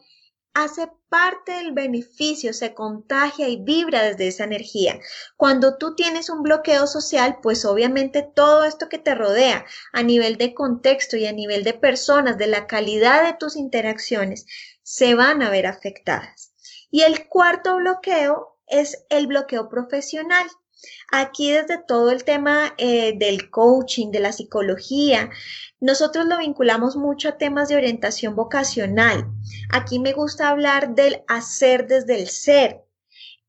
hace 0.54 0.88
parte 1.08 1.52
del 1.52 1.72
beneficio, 1.72 2.52
se 2.52 2.74
contagia 2.74 3.48
y 3.48 3.62
vibra 3.62 4.02
desde 4.02 4.28
esa 4.28 4.44
energía. 4.44 5.00
Cuando 5.36 5.76
tú 5.78 5.96
tienes 5.96 6.30
un 6.30 6.42
bloqueo 6.42 6.86
social, 6.86 7.38
pues 7.42 7.64
obviamente 7.64 8.22
todo 8.22 8.64
esto 8.64 8.88
que 8.88 8.98
te 8.98 9.14
rodea 9.14 9.66
a 9.92 10.02
nivel 10.02 10.36
de 10.36 10.54
contexto 10.54 11.16
y 11.16 11.26
a 11.26 11.32
nivel 11.32 11.64
de 11.64 11.74
personas, 11.74 12.38
de 12.38 12.46
la 12.46 12.66
calidad 12.66 13.24
de 13.24 13.36
tus 13.36 13.56
interacciones, 13.56 14.46
se 14.82 15.14
van 15.14 15.42
a 15.42 15.50
ver 15.50 15.66
afectadas. 15.66 16.52
Y 16.90 17.02
el 17.02 17.28
cuarto 17.28 17.76
bloqueo 17.76 18.53
es 18.66 19.04
el 19.10 19.26
bloqueo 19.26 19.68
profesional. 19.68 20.46
Aquí 21.12 21.50
desde 21.50 21.78
todo 21.78 22.10
el 22.10 22.24
tema 22.24 22.74
eh, 22.76 23.16
del 23.16 23.50
coaching, 23.50 24.10
de 24.10 24.20
la 24.20 24.32
psicología, 24.32 25.30
nosotros 25.80 26.26
lo 26.26 26.38
vinculamos 26.38 26.96
mucho 26.96 27.28
a 27.28 27.38
temas 27.38 27.68
de 27.68 27.76
orientación 27.76 28.34
vocacional. 28.34 29.26
Aquí 29.70 29.98
me 29.98 30.12
gusta 30.12 30.48
hablar 30.48 30.94
del 30.94 31.22
hacer 31.28 31.86
desde 31.86 32.20
el 32.20 32.28
ser. 32.28 32.84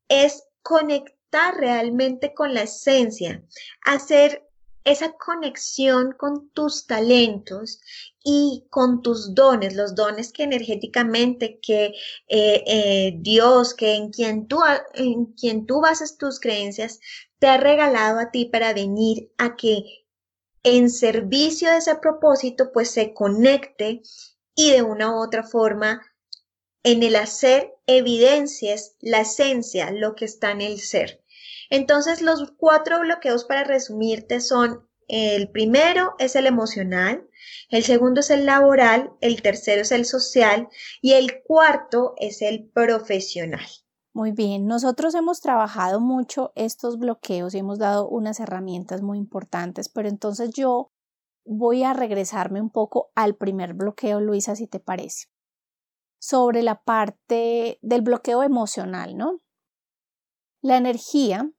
Es 0.08 0.44
conectar 0.62 1.56
realmente 1.56 2.34
con 2.34 2.54
la 2.54 2.62
esencia, 2.62 3.42
hacer 3.84 4.46
esa 4.84 5.12
conexión 5.12 6.12
con 6.12 6.50
tus 6.50 6.86
talentos 6.86 7.80
y 8.28 8.66
con 8.70 9.02
tus 9.02 9.36
dones, 9.36 9.76
los 9.76 9.94
dones 9.94 10.32
que 10.32 10.42
energéticamente, 10.42 11.60
que 11.62 11.94
eh, 12.26 12.64
eh, 12.66 13.14
Dios, 13.20 13.72
que 13.72 13.94
en 13.94 14.10
quien, 14.10 14.48
tú, 14.48 14.58
en 14.94 15.26
quien 15.26 15.64
tú 15.64 15.80
tus 16.18 16.40
creencias, 16.40 16.98
te 17.38 17.46
ha 17.46 17.56
regalado 17.56 18.18
a 18.18 18.32
ti 18.32 18.46
para 18.46 18.74
venir 18.74 19.30
a 19.38 19.54
que 19.54 20.06
en 20.64 20.90
servicio 20.90 21.70
de 21.70 21.76
ese 21.76 21.94
propósito, 21.94 22.72
pues 22.72 22.90
se 22.90 23.14
conecte 23.14 24.02
y 24.56 24.72
de 24.72 24.82
una 24.82 25.14
u 25.14 25.22
otra 25.22 25.44
forma 25.44 26.02
en 26.82 27.04
el 27.04 27.14
hacer 27.14 27.74
evidencias 27.86 28.96
la 28.98 29.20
esencia, 29.20 29.92
lo 29.92 30.16
que 30.16 30.24
está 30.24 30.50
en 30.50 30.62
el 30.62 30.80
ser. 30.80 31.22
Entonces, 31.70 32.22
los 32.22 32.50
cuatro 32.56 32.98
bloqueos 32.98 33.44
para 33.44 33.62
resumirte 33.62 34.40
son, 34.40 34.88
el 35.08 35.50
primero 35.50 36.14
es 36.18 36.36
el 36.36 36.46
emocional, 36.46 37.28
el 37.70 37.84
segundo 37.84 38.20
es 38.20 38.30
el 38.30 38.46
laboral, 38.46 39.12
el 39.20 39.42
tercero 39.42 39.82
es 39.82 39.92
el 39.92 40.04
social 40.04 40.68
y 41.00 41.12
el 41.12 41.42
cuarto 41.42 42.14
es 42.16 42.42
el 42.42 42.68
profesional. 42.68 43.66
Muy 44.12 44.32
bien, 44.32 44.66
nosotros 44.66 45.14
hemos 45.14 45.40
trabajado 45.40 46.00
mucho 46.00 46.52
estos 46.54 46.98
bloqueos 46.98 47.54
y 47.54 47.58
hemos 47.58 47.78
dado 47.78 48.08
unas 48.08 48.40
herramientas 48.40 49.02
muy 49.02 49.18
importantes, 49.18 49.90
pero 49.90 50.08
entonces 50.08 50.50
yo 50.54 50.90
voy 51.44 51.84
a 51.84 51.92
regresarme 51.92 52.60
un 52.60 52.70
poco 52.70 53.10
al 53.14 53.36
primer 53.36 53.74
bloqueo, 53.74 54.20
Luisa, 54.20 54.56
si 54.56 54.66
te 54.66 54.80
parece, 54.80 55.26
sobre 56.18 56.62
la 56.62 56.82
parte 56.82 57.78
del 57.82 58.00
bloqueo 58.00 58.42
emocional, 58.42 59.16
¿no? 59.16 59.40
La 60.62 60.78
energía 60.78 61.50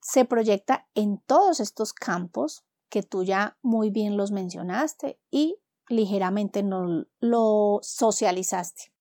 se 0.00 0.24
proyecta 0.24 0.88
en 0.94 1.20
todos 1.26 1.58
estos 1.60 1.92
campos 1.92 2.64
que 2.88 3.02
tú 3.02 3.24
ya 3.24 3.58
muy 3.62 3.90
bien 3.90 4.16
los 4.16 4.32
mencionaste 4.32 5.20
y 5.30 5.58
ligeramente 5.88 6.62
no 6.62 7.06
lo 7.20 7.80
socializaste. 7.82 8.92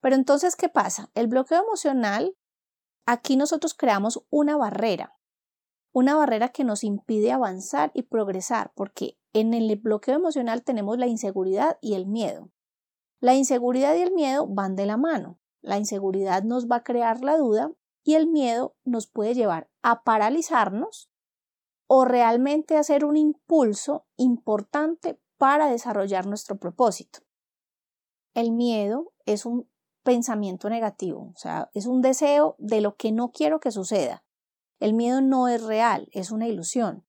Pero 0.00 0.14
entonces, 0.14 0.56
¿qué 0.56 0.68
pasa? 0.68 1.10
El 1.14 1.26
bloqueo 1.26 1.62
emocional, 1.62 2.36
aquí 3.06 3.36
nosotros 3.36 3.74
creamos 3.74 4.24
una 4.30 4.56
barrera, 4.56 5.18
una 5.92 6.14
barrera 6.14 6.50
que 6.50 6.64
nos 6.64 6.84
impide 6.84 7.32
avanzar 7.32 7.90
y 7.94 8.02
progresar, 8.02 8.72
porque 8.74 9.18
en 9.32 9.54
el 9.54 9.74
bloqueo 9.76 10.14
emocional 10.14 10.62
tenemos 10.62 10.98
la 10.98 11.06
inseguridad 11.06 11.78
y 11.80 11.94
el 11.94 12.06
miedo. 12.06 12.50
La 13.20 13.34
inseguridad 13.34 13.94
y 13.96 14.02
el 14.02 14.12
miedo 14.12 14.46
van 14.46 14.76
de 14.76 14.86
la 14.86 14.96
mano. 14.96 15.38
La 15.62 15.78
inseguridad 15.78 16.42
nos 16.42 16.68
va 16.68 16.76
a 16.76 16.84
crear 16.84 17.22
la 17.22 17.36
duda 17.36 17.72
y 18.04 18.14
el 18.14 18.28
miedo 18.28 18.76
nos 18.84 19.08
puede 19.08 19.34
llevar 19.34 19.68
a 19.82 20.04
paralizarnos 20.04 21.10
o 21.86 22.04
realmente 22.04 22.76
hacer 22.76 23.04
un 23.04 23.16
impulso 23.16 24.06
importante 24.16 25.20
para 25.38 25.68
desarrollar 25.68 26.26
nuestro 26.26 26.56
propósito. 26.56 27.20
El 28.34 28.52
miedo 28.52 29.12
es 29.24 29.46
un 29.46 29.68
pensamiento 30.02 30.68
negativo, 30.70 31.32
o 31.34 31.38
sea, 31.38 31.70
es 31.74 31.86
un 31.86 32.00
deseo 32.00 32.54
de 32.58 32.80
lo 32.80 32.96
que 32.96 33.12
no 33.12 33.32
quiero 33.32 33.60
que 33.60 33.70
suceda. 33.70 34.24
El 34.78 34.94
miedo 34.94 35.20
no 35.20 35.48
es 35.48 35.62
real, 35.62 36.08
es 36.12 36.30
una 36.30 36.46
ilusión. 36.46 37.06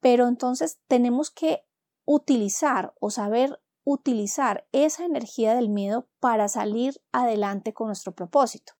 Pero 0.00 0.28
entonces 0.28 0.80
tenemos 0.88 1.30
que 1.30 1.64
utilizar 2.04 2.94
o 3.00 3.10
saber 3.10 3.60
utilizar 3.84 4.66
esa 4.72 5.04
energía 5.04 5.54
del 5.54 5.70
miedo 5.70 6.08
para 6.20 6.48
salir 6.48 7.00
adelante 7.12 7.72
con 7.72 7.86
nuestro 7.86 8.14
propósito. 8.14 8.74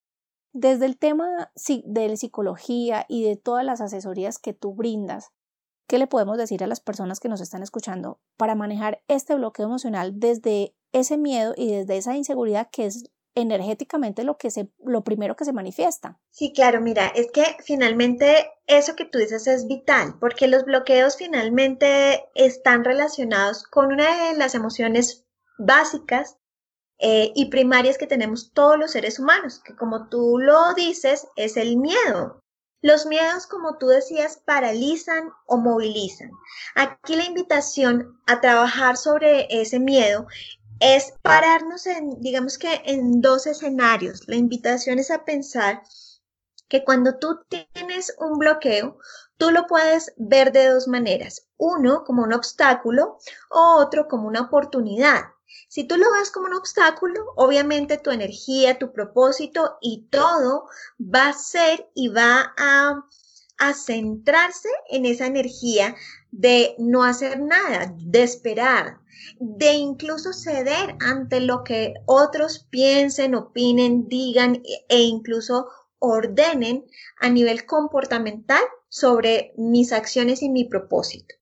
Desde 0.61 0.87
el 0.87 0.99
tema 0.99 1.53
de 1.85 2.17
psicología 2.17 3.07
y 3.09 3.23
de 3.23 3.37
todas 3.37 3.65
las 3.65 3.81
asesorías 3.81 4.41
que 4.41 4.53
tú 4.53 4.75
brindas, 4.75 5.31
¿qué 5.87 5.99
le 5.99 6.09
podemos 6.09 6.37
decir 6.37 6.65
a 6.65 6.67
las 6.67 6.81
personas 6.81 7.21
que 7.21 7.29
nos 7.29 7.41
están 7.41 7.63
escuchando 7.63 8.19
para 8.37 8.57
manejar 8.57 9.01
este 9.07 9.37
bloqueo 9.37 9.67
emocional 9.67 10.19
desde 10.19 10.75
ese 10.91 11.17
miedo 11.17 11.55
y 11.57 11.71
desde 11.71 11.97
esa 11.97 12.17
inseguridad 12.17 12.71
que 12.73 12.87
es 12.87 13.05
energéticamente 13.37 14.25
lo 14.25 14.37
que 14.37 14.51
se 14.51 14.69
lo 14.85 15.05
primero 15.05 15.37
que 15.37 15.45
se 15.45 15.53
manifiesta. 15.53 16.19
Sí, 16.31 16.53
claro, 16.53 16.81
mira, 16.81 17.07
es 17.07 17.31
que 17.31 17.45
finalmente 17.65 18.51
eso 18.67 18.97
que 18.97 19.05
tú 19.05 19.19
dices 19.19 19.47
es 19.47 19.69
vital, 19.69 20.17
porque 20.19 20.49
los 20.49 20.65
bloqueos 20.65 21.17
finalmente 21.17 22.25
están 22.35 22.83
relacionados 22.83 23.63
con 23.63 23.93
una 23.93 24.31
de 24.31 24.37
las 24.37 24.57
emociones 24.57 25.25
básicas 25.57 26.38
eh, 26.99 27.33
y 27.35 27.47
primarias 27.47 27.97
que 27.99 28.07
tenemos 28.07 28.53
todos 28.53 28.79
los 28.79 28.93
seres 28.93 29.19
humanos, 29.19 29.61
que 29.65 29.77
como 29.77 30.09
tú 30.09 30.39
lo 30.39 30.75
dices, 30.75 31.27
es 31.37 31.57
el 31.57 31.77
miedo. 31.77 32.43
Los 32.81 33.07
miedos, 33.07 33.47
como 33.47 33.77
tú 33.77 33.89
decías, 33.89 34.41
paralizan 34.45 35.31
o 35.47 35.57
movilizan. 35.57 36.31
Aquí 36.77 37.17
la 37.17 37.25
invitación 37.25 38.21
a 38.27 38.41
trabajar 38.41 38.97
sobre 38.97 39.47
ese 39.51 39.81
miedo 39.81 40.27
es 40.81 41.13
pararnos 41.23 41.87
en, 41.87 42.21
digamos 42.21 42.57
que 42.57 42.83
en 42.85 43.21
dos 43.21 43.47
escenarios. 43.47 44.23
La 44.29 44.37
invitación 44.37 44.99
es 44.99 45.11
a 45.11 45.25
pensar 45.25 45.83
que 46.69 46.85
cuando 46.85 47.19
tú 47.19 47.41
tienes 47.49 48.15
un 48.21 48.39
bloqueo, 48.39 48.99
tú 49.39 49.51
lo 49.51 49.67
puedes 49.67 50.13
ver 50.17 50.53
de 50.53 50.67
dos 50.67 50.87
maneras. 50.87 51.49
Uno 51.57 52.05
como 52.05 52.23
un 52.23 52.33
obstáculo 52.33 53.19
o 53.51 53.77
otro 53.79 54.07
como 54.07 54.29
una 54.29 54.43
oportunidad. 54.43 55.23
Si 55.69 55.85
tú 55.85 55.99
lo 55.99 56.11
ves 56.13 56.31
como 56.31 56.47
un 56.47 56.55
obstáculo, 56.55 57.33
obviamente 57.37 57.99
tu 57.99 58.11
energía, 58.11 58.79
tu 58.79 58.91
propósito 58.91 59.77
y 59.83 60.09
todo 60.11 60.65
va 60.99 61.29
a 61.29 61.35
ser 61.35 61.91
y 61.95 62.09
va 62.09 62.55
a, 62.57 63.05
a 63.59 63.75
centrarse 63.75 64.71
en 64.89 65.05
esa 65.05 65.27
energía 65.27 65.95
de 66.31 66.75
no 66.79 67.05
hacer 67.05 67.41
nada, 67.41 67.95
de 67.99 68.23
esperar, 68.23 69.01
de 69.41 69.73
incluso 69.73 70.33
ceder 70.33 70.97
ante 71.01 71.41
lo 71.41 71.65
que 71.65 71.93
otros 72.07 72.61
piensen, 72.71 73.35
opinen, 73.35 74.09
digan 74.09 74.63
e 74.89 75.01
incluso 75.01 75.69
ordenen 75.99 76.87
a 77.21 77.29
nivel 77.29 77.67
comportamental 77.67 78.63
sobre 78.89 79.53
mis 79.59 79.93
acciones 79.93 80.43
y 80.43 80.49
mi 80.49 80.65
propósito. 80.65 81.35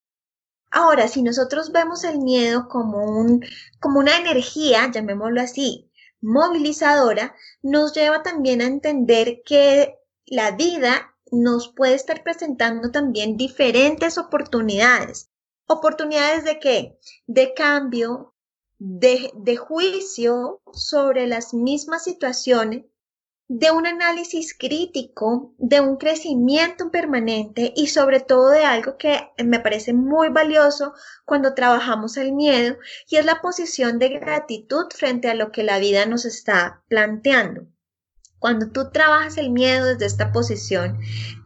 Ahora, 0.79 1.09
si 1.09 1.23
nosotros 1.23 1.73
vemos 1.73 2.05
el 2.05 2.19
miedo 2.19 2.69
como, 2.69 3.03
un, 3.03 3.43
como 3.81 3.99
una 3.99 4.19
energía, 4.19 4.91
llamémoslo 4.93 5.41
así, 5.41 5.91
movilizadora, 6.21 7.35
nos 7.63 7.95
lleva 7.95 8.23
también 8.23 8.61
a 8.61 8.67
entender 8.67 9.41
que 9.47 9.95
la 10.27 10.51
vida 10.51 11.17
nos 11.33 11.73
puede 11.73 11.95
estar 11.95 12.23
presentando 12.23 12.91
también 12.91 13.39
diferentes 13.39 14.19
oportunidades. 14.19 15.31
¿Oportunidades 15.67 16.45
de 16.45 16.59
qué? 16.59 16.99
De 17.27 17.55
cambio, 17.55 18.35
de, 18.77 19.31
de 19.35 19.57
juicio 19.57 20.61
sobre 20.75 21.27
las 21.27 21.55
mismas 21.55 22.05
situaciones 22.05 22.85
de 23.49 23.71
un 23.71 23.87
análisis 23.87 24.57
crítico, 24.59 25.55
de 25.59 25.81
un 25.81 25.99
crecimiento 25.99 26.91
permanente 26.91 27.73
y 27.77 27.87
sobre 27.87 28.19
todo 28.19 28.51
de 28.51 28.65
algo 28.65 28.97
que 28.97 29.31
me 29.45 29.61
parece 29.61 29.93
muy 29.93 30.31
valioso 30.31 30.95
cuando 31.25 31.55
trabajamos 31.55 32.17
el 32.17 32.33
miedo 32.33 32.77
y 33.09 33.17
es 33.17 33.25
la 33.25 33.41
posición 33.41 34.01
de 34.01 34.09
gratitud 34.09 34.87
frente 34.93 35.29
a 35.29 35.35
lo 35.35 35.53
que 35.53 35.63
la 35.63 35.79
vida 35.79 36.07
nos 36.07 36.25
está 36.25 36.83
planteando. 36.89 37.69
Cuando 38.39 38.71
tú 38.71 38.91
trabajas 38.91 39.39
el 39.39 39.51
miedo 39.51 39.87
desde 39.87 40.07
esta 40.07 40.31
posición, 40.31 40.99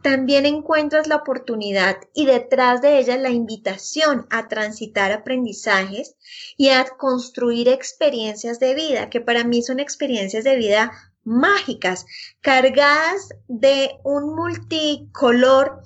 también 0.03 0.45
encuentras 0.45 1.07
la 1.07 1.17
oportunidad 1.17 1.97
y 2.13 2.25
detrás 2.25 2.81
de 2.81 2.99
ella 2.99 3.15
la 3.17 3.29
invitación 3.29 4.27
a 4.29 4.47
transitar 4.49 5.11
aprendizajes 5.11 6.15
y 6.57 6.69
a 6.69 6.85
construir 6.85 7.69
experiencias 7.69 8.59
de 8.59 8.75
vida, 8.75 9.09
que 9.09 9.21
para 9.21 9.43
mí 9.45 9.61
son 9.61 9.79
experiencias 9.79 10.43
de 10.43 10.57
vida 10.57 11.10
mágicas, 11.23 12.05
cargadas 12.41 13.29
de 13.47 13.99
un 14.03 14.35
multicolor 14.35 15.83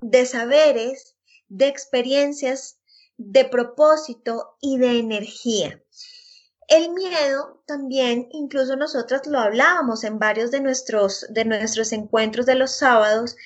de 0.00 0.26
saberes, 0.26 1.16
de 1.48 1.68
experiencias, 1.68 2.78
de 3.16 3.44
propósito 3.44 4.56
y 4.60 4.78
de 4.78 4.98
energía. 4.98 5.82
El 6.68 6.92
miedo 6.92 7.62
también, 7.66 8.28
incluso 8.30 8.76
nosotras 8.76 9.26
lo 9.26 9.40
hablábamos 9.40 10.04
en 10.04 10.18
varios 10.18 10.50
de 10.50 10.60
nuestros, 10.60 11.26
de 11.30 11.44
nuestros 11.44 11.92
encuentros 11.92 12.46
de 12.46 12.54
los 12.54 12.70
sábados, 12.70 13.36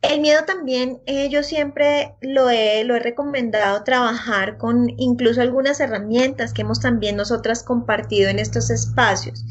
el 0.00 0.20
miedo 0.20 0.44
también, 0.44 1.02
eh, 1.06 1.28
yo 1.28 1.42
siempre 1.42 2.14
lo 2.20 2.48
he, 2.50 2.84
lo 2.84 2.94
he 2.94 3.00
recomendado 3.00 3.82
trabajar 3.82 4.56
con 4.56 4.88
incluso 4.96 5.40
algunas 5.40 5.80
herramientas 5.80 6.52
que 6.52 6.62
hemos 6.62 6.78
también 6.78 7.16
nosotras 7.16 7.64
compartido 7.64 8.30
en 8.30 8.38
estos 8.38 8.70
espacios. 8.70 9.44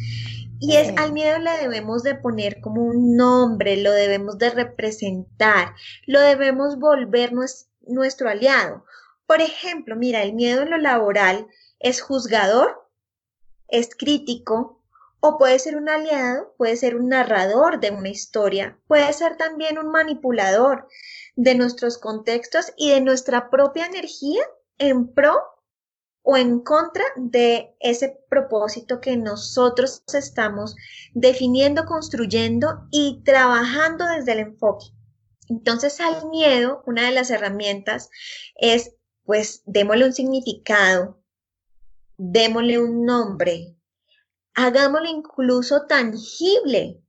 Y 0.60 0.76
es 0.76 0.98
al 0.98 1.13
miedo 1.13 1.39
le 1.39 1.52
debemos 1.52 2.04
de 2.04 2.15
poner 2.15 2.62
como 2.62 2.84
un 2.84 3.15
nombre, 3.15 3.78
lo 3.78 3.91
debemos 3.91 4.38
de 4.38 4.50
representar, 4.50 5.76
lo 6.06 6.20
debemos 6.20 6.80
volver 6.80 7.32
nuestro 7.82 8.30
aliado. 8.30 8.86
Por 9.26 9.41
ejemplo, 9.41 9.96
mira, 9.96 10.24
el 10.24 10.34
miedo 10.34 10.63
en 10.63 10.72
lo 10.72 10.78
laboral 10.78 11.48
es 11.80 12.02
juzgador, 12.02 12.89
es 13.67 13.89
crítico, 13.96 14.82
o 15.20 15.38
puede 15.38 15.60
ser 15.60 15.76
un 15.76 15.89
aliado, 15.89 16.54
puede 16.58 16.76
ser 16.78 16.96
un 16.96 17.10
narrador 17.10 17.80
de 17.80 17.91
una 17.91 18.10
historia, 18.10 18.78
puede 18.88 19.12
ser 19.13 19.36
también 19.38 19.78
un 19.78 19.91
manipulador 19.91 20.88
de 21.36 21.56
nuestros 21.56 21.98
contextos 21.98 22.74
y 22.78 22.91
de 22.91 23.02
nuestra 23.02 23.50
propia 23.50 23.86
energía 23.86 24.43
en 24.78 25.13
pro 25.13 25.36
o 26.29 26.35
en 26.35 26.59
contra 26.59 27.05
de 27.15 27.73
ese 27.79 28.19
propósito 28.29 28.99
que 28.99 29.15
nosotros 29.15 30.03
estamos 30.13 30.75
definiendo, 31.13 31.85
construyendo 31.85 32.85
y 32.91 33.21
trabajando 33.23 34.05
desde 34.05 34.33
el 34.33 34.39
enfoque. 34.39 34.87
Entonces 35.47 36.01
al 36.01 36.27
miedo, 36.29 36.83
una 36.85 37.05
de 37.05 37.13
las 37.13 37.29
herramientas 37.31 38.09
es, 38.57 38.93
pues, 39.23 39.63
démosle 39.65 40.03
un 40.03 40.11
significado, 40.11 41.23
démosle 42.17 42.77
un 42.81 43.05
nombre, 43.05 43.77
hagámoslo 44.53 45.07
incluso 45.07 45.85
tangible 45.87 47.01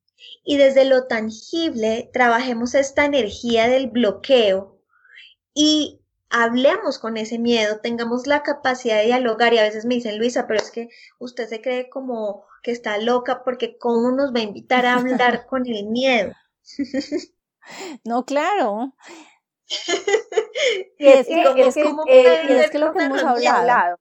y 0.45 0.59
desde 0.59 0.85
lo 0.85 1.09
tangible 1.09 2.09
trabajemos 2.13 2.77
esta 2.77 3.05
energía 3.05 3.67
del 3.67 3.89
bloqueo 3.89 4.81
y 5.55 6.03
hablemos 6.31 6.99
con 6.99 7.17
ese 7.17 7.39
miedo, 7.39 7.81
tengamos 7.81 8.27
la 8.27 8.43
capacidad 8.43 8.99
de 8.99 9.07
dialogar 9.07 9.55
y 9.55 9.59
a 9.59 9.63
veces 9.63 9.85
me 9.85 9.95
dicen, 9.95 10.19
Luisa, 10.19 10.47
pero 10.47 10.61
es 10.61 10.71
que 10.71 10.89
usted 11.19 11.49
se 11.49 11.61
cree 11.61 11.89
como 11.89 12.45
que 12.63 12.71
está 12.71 12.99
loca 12.99 13.43
porque 13.45 13.79
¿cómo 13.79 14.11
nos 14.11 14.35
va 14.35 14.41
a 14.41 14.45
invitar 14.45 14.87
a 14.87 14.95
hablar 14.95 15.47
con 15.49 15.67
el 15.67 15.87
miedo? 15.87 16.33
No, 18.05 18.25
claro. 18.25 18.95
es, 20.99 21.27
que, 21.27 21.43
es, 21.67 21.75
que, 21.75 21.83
eh, 22.09 22.61
es 22.61 22.71
que 22.71 22.79
lo 22.79 22.93
que 22.93 23.05
hemos 23.05 23.23
hablado. 23.23 23.99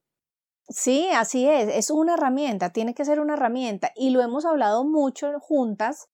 Sí, 0.69 1.09
así 1.13 1.47
es, 1.47 1.69
es 1.69 1.89
una 1.89 2.15
herramienta, 2.15 2.71
tiene 2.71 2.93
que 2.93 3.05
ser 3.05 3.21
una 3.21 3.35
herramienta 3.35 3.93
y 3.95 4.09
lo 4.09 4.21
hemos 4.21 4.45
hablado 4.45 4.83
mucho 4.83 5.39
juntas, 5.39 6.09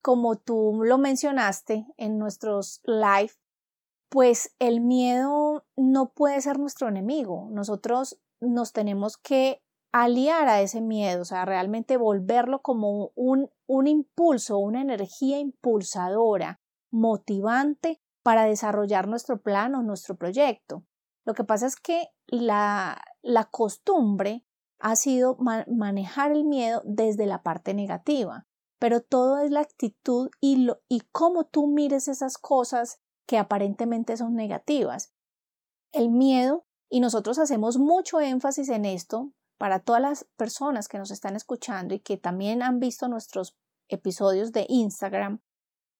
como 0.00 0.36
tú 0.36 0.80
lo 0.84 0.96
mencionaste 0.96 1.86
en 1.98 2.18
nuestros 2.18 2.80
live 2.84 3.32
pues 4.08 4.54
el 4.58 4.80
miedo 4.80 5.66
no 5.76 6.12
puede 6.12 6.40
ser 6.40 6.58
nuestro 6.58 6.88
enemigo. 6.88 7.48
Nosotros 7.50 8.18
nos 8.40 8.72
tenemos 8.72 9.16
que 9.16 9.62
aliar 9.92 10.48
a 10.48 10.60
ese 10.60 10.80
miedo, 10.80 11.22
o 11.22 11.24
sea, 11.24 11.44
realmente 11.44 11.96
volverlo 11.96 12.60
como 12.60 13.12
un, 13.14 13.50
un 13.66 13.86
impulso, 13.86 14.58
una 14.58 14.82
energía 14.82 15.38
impulsadora, 15.38 16.60
motivante 16.90 18.00
para 18.22 18.44
desarrollar 18.44 19.08
nuestro 19.08 19.40
plan 19.40 19.74
o 19.74 19.82
nuestro 19.82 20.16
proyecto. 20.16 20.84
Lo 21.24 21.34
que 21.34 21.44
pasa 21.44 21.66
es 21.66 21.76
que 21.76 22.08
la, 22.26 23.02
la 23.22 23.44
costumbre 23.44 24.44
ha 24.78 24.96
sido 24.96 25.36
manejar 25.38 26.32
el 26.32 26.44
miedo 26.44 26.82
desde 26.84 27.26
la 27.26 27.42
parte 27.42 27.74
negativa, 27.74 28.46
pero 28.78 29.00
todo 29.00 29.38
es 29.38 29.50
la 29.50 29.60
actitud 29.60 30.30
y, 30.40 30.64
lo, 30.64 30.80
y 30.88 31.00
cómo 31.10 31.44
tú 31.44 31.66
mires 31.66 32.08
esas 32.08 32.38
cosas 32.38 33.00
que 33.28 33.36
aparentemente 33.36 34.16
son 34.16 34.34
negativas. 34.34 35.12
El 35.92 36.08
miedo, 36.08 36.64
y 36.88 37.00
nosotros 37.00 37.38
hacemos 37.38 37.76
mucho 37.76 38.20
énfasis 38.20 38.70
en 38.70 38.86
esto 38.86 39.32
para 39.58 39.80
todas 39.80 40.00
las 40.00 40.24
personas 40.36 40.88
que 40.88 40.96
nos 40.96 41.10
están 41.10 41.36
escuchando 41.36 41.94
y 41.94 42.00
que 42.00 42.16
también 42.16 42.62
han 42.62 42.80
visto 42.80 43.06
nuestros 43.06 43.54
episodios 43.88 44.52
de 44.52 44.64
Instagram, 44.70 45.42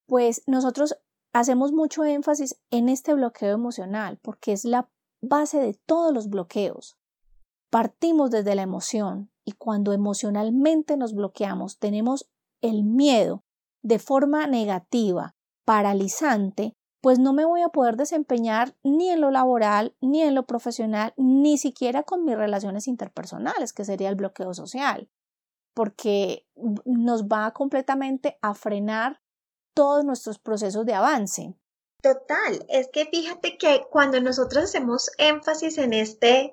pues 0.07 0.43
nosotros 0.47 0.97
hacemos 1.35 1.73
mucho 1.73 2.03
énfasis 2.05 2.59
en 2.71 2.89
este 2.89 3.13
bloqueo 3.13 3.53
emocional 3.53 4.19
porque 4.23 4.53
es 4.53 4.65
la 4.65 4.89
base 5.21 5.59
de 5.59 5.75
todos 5.75 6.15
los 6.15 6.31
bloqueos. 6.31 6.97
Partimos 7.69 8.31
desde 8.31 8.55
la 8.55 8.63
emoción 8.63 9.31
y 9.45 9.53
cuando 9.53 9.93
emocionalmente 9.93 10.97
nos 10.97 11.13
bloqueamos 11.13 11.79
tenemos 11.79 12.31
el 12.63 12.85
miedo 12.85 13.45
de 13.83 13.99
forma 13.99 14.47
negativa, 14.47 15.37
paralizante, 15.67 16.78
pues 17.09 17.19
no 17.19 17.33
me 17.33 17.47
voy 17.47 17.63
a 17.63 17.71
poder 17.71 17.97
desempeñar 17.97 18.77
ni 18.83 19.09
en 19.09 19.23
lo 19.23 19.31
laboral, 19.31 19.97
ni 20.03 20.21
en 20.21 20.35
lo 20.35 20.45
profesional, 20.45 21.15
ni 21.17 21.57
siquiera 21.57 22.03
con 22.03 22.27
mis 22.27 22.37
relaciones 22.37 22.87
interpersonales, 22.87 23.73
que 23.73 23.87
sería 23.87 24.11
el 24.11 24.15
bloqueo 24.15 24.53
social, 24.53 25.09
porque 25.73 26.47
nos 26.85 27.25
va 27.25 27.51
completamente 27.55 28.37
a 28.43 28.53
frenar 28.53 29.23
todos 29.73 30.05
nuestros 30.05 30.39
procesos 30.39 30.85
de 30.85 30.93
avance. 30.93 31.55
Total, 32.03 32.67
es 32.69 32.91
que 32.93 33.07
fíjate 33.07 33.57
que 33.57 33.87
cuando 33.91 34.21
nosotros 34.21 34.65
hacemos 34.65 35.11
énfasis 35.17 35.79
en 35.79 35.95
este, 35.95 36.53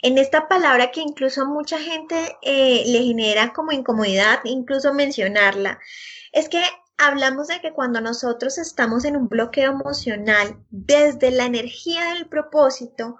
en 0.00 0.16
esta 0.16 0.46
palabra 0.46 0.92
que 0.92 1.00
incluso 1.00 1.42
a 1.42 1.46
mucha 1.46 1.80
gente 1.80 2.36
eh, 2.42 2.84
le 2.86 3.02
genera 3.02 3.52
como 3.52 3.72
incomodidad, 3.72 4.38
incluso 4.44 4.94
mencionarla, 4.94 5.80
es 6.30 6.48
que 6.48 6.62
hablamos 6.98 7.46
de 7.46 7.60
que 7.60 7.72
cuando 7.72 8.00
nosotros 8.00 8.58
estamos 8.58 9.04
en 9.04 9.16
un 9.16 9.28
bloqueo 9.28 9.70
emocional, 9.70 10.58
desde 10.70 11.30
la 11.30 11.44
energía 11.44 12.12
del 12.14 12.26
propósito, 12.28 13.16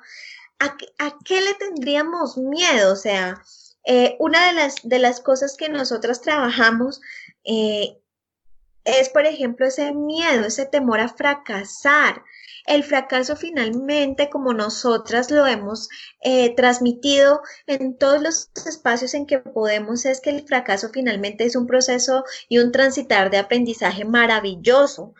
¿a, 0.58 0.76
qué 1.24 1.40
le 1.40 1.54
tendríamos 1.54 2.36
miedo? 2.36 2.92
O 2.92 2.96
sea, 2.96 3.40
eh, 3.84 4.16
una 4.18 4.48
de 4.48 4.52
las, 4.52 4.74
de 4.82 4.98
las 4.98 5.20
cosas 5.20 5.56
que 5.56 5.68
nosotras 5.68 6.20
trabajamos 6.20 7.00
eh, 7.44 7.98
es, 8.84 9.08
por 9.10 9.24
ejemplo, 9.26 9.66
ese 9.66 9.92
miedo, 9.92 10.46
ese 10.46 10.66
temor 10.66 11.00
a 11.00 11.08
fracasar. 11.08 12.22
El 12.68 12.84
fracaso 12.84 13.34
finalmente, 13.34 14.28
como 14.28 14.52
nosotras 14.52 15.30
lo 15.30 15.46
hemos 15.46 15.88
eh, 16.20 16.54
transmitido 16.54 17.40
en 17.66 17.96
todos 17.96 18.20
los 18.20 18.50
espacios 18.66 19.14
en 19.14 19.24
que 19.24 19.38
podemos, 19.38 20.04
es 20.04 20.20
que 20.20 20.28
el 20.28 20.46
fracaso 20.46 20.90
finalmente 20.92 21.44
es 21.44 21.56
un 21.56 21.66
proceso 21.66 22.24
y 22.46 22.58
un 22.58 22.70
transitar 22.70 23.30
de 23.30 23.38
aprendizaje 23.38 24.04
maravilloso 24.04 25.14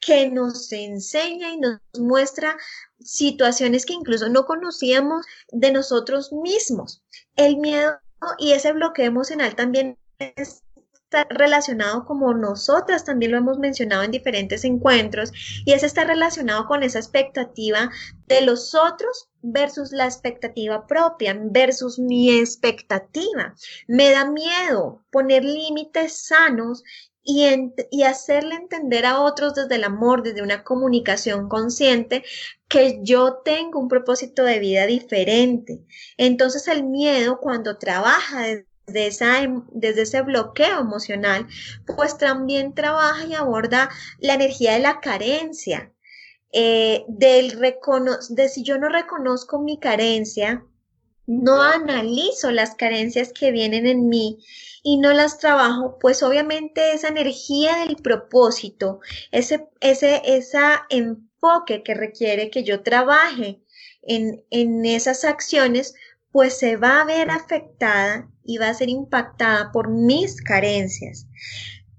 que 0.00 0.28
nos 0.28 0.70
enseña 0.70 1.54
y 1.54 1.60
nos 1.60 1.80
muestra 1.98 2.58
situaciones 3.00 3.86
que 3.86 3.94
incluso 3.94 4.28
no 4.28 4.44
conocíamos 4.44 5.24
de 5.50 5.72
nosotros 5.72 6.30
mismos. 6.30 7.02
El 7.36 7.56
miedo 7.56 7.98
y 8.36 8.52
ese 8.52 8.72
bloqueo 8.72 9.06
emocional 9.06 9.56
también 9.56 9.96
es 10.18 10.62
relacionado 11.24 12.04
como 12.04 12.34
nosotras 12.34 13.04
también 13.04 13.32
lo 13.32 13.38
hemos 13.38 13.58
mencionado 13.58 14.02
en 14.02 14.10
diferentes 14.10 14.64
encuentros 14.64 15.32
y 15.64 15.72
ese 15.72 15.86
está 15.86 16.04
relacionado 16.04 16.66
con 16.66 16.82
esa 16.82 16.98
expectativa 16.98 17.90
de 18.26 18.40
los 18.42 18.74
otros 18.74 19.28
versus 19.42 19.92
la 19.92 20.04
expectativa 20.04 20.86
propia 20.86 21.38
versus 21.40 21.98
mi 21.98 22.38
expectativa. 22.38 23.54
Me 23.86 24.10
da 24.10 24.30
miedo 24.30 25.04
poner 25.10 25.44
límites 25.44 26.26
sanos 26.26 26.82
y, 27.22 27.44
y, 27.90 28.04
hacerle 28.04 28.54
entender 28.54 29.04
a 29.04 29.20
otros 29.20 29.54
desde 29.54 29.74
el 29.74 29.84
amor, 29.84 30.22
desde 30.22 30.42
una 30.42 30.62
comunicación 30.62 31.48
consciente, 31.48 32.22
que 32.68 33.00
yo 33.02 33.38
tengo 33.44 33.80
un 33.80 33.88
propósito 33.88 34.44
de 34.44 34.60
vida 34.60 34.86
diferente. 34.86 35.84
Entonces 36.16 36.68
el 36.68 36.84
miedo 36.84 37.40
cuando 37.40 37.78
trabaja 37.78 38.42
desde 38.42 38.75
esa, 38.94 39.42
em, 39.42 39.64
desde 39.72 40.02
ese 40.02 40.22
bloqueo 40.22 40.80
emocional, 40.80 41.46
pues 41.86 42.18
también 42.18 42.74
trabaja 42.74 43.26
y 43.26 43.34
aborda 43.34 43.90
la 44.20 44.34
energía 44.34 44.74
de 44.74 44.80
la 44.80 45.00
carencia, 45.00 45.92
eh, 46.52 47.04
del 47.08 47.58
de 47.58 48.48
si 48.48 48.62
yo 48.62 48.78
no 48.78 48.88
reconozco 48.88 49.58
mi 49.60 49.78
carencia, 49.78 50.64
no 51.26 51.60
analizo 51.60 52.52
las 52.52 52.76
carencias 52.76 53.32
que 53.32 53.50
vienen 53.50 53.86
en 53.86 54.08
mí 54.08 54.38
y 54.84 54.98
no 54.98 55.12
las 55.12 55.38
trabajo, 55.38 55.98
pues 56.00 56.22
obviamente 56.22 56.92
esa 56.92 57.08
energía 57.08 57.78
del 57.78 57.96
propósito, 57.96 59.00
ese, 59.32 59.68
ese 59.80 60.22
esa 60.24 60.86
enfoque 60.88 61.82
que 61.82 61.94
requiere 61.94 62.50
que 62.50 62.62
yo 62.62 62.82
trabaje 62.84 63.60
en, 64.02 64.44
en 64.50 64.86
esas 64.86 65.24
acciones, 65.24 65.94
pues 66.30 66.56
se 66.56 66.76
va 66.76 67.00
a 67.00 67.04
ver 67.04 67.30
afectada 67.30 68.30
y 68.46 68.58
va 68.58 68.68
a 68.68 68.74
ser 68.74 68.88
impactada 68.88 69.72
por 69.72 69.88
mis 69.88 70.40
carencias. 70.40 71.26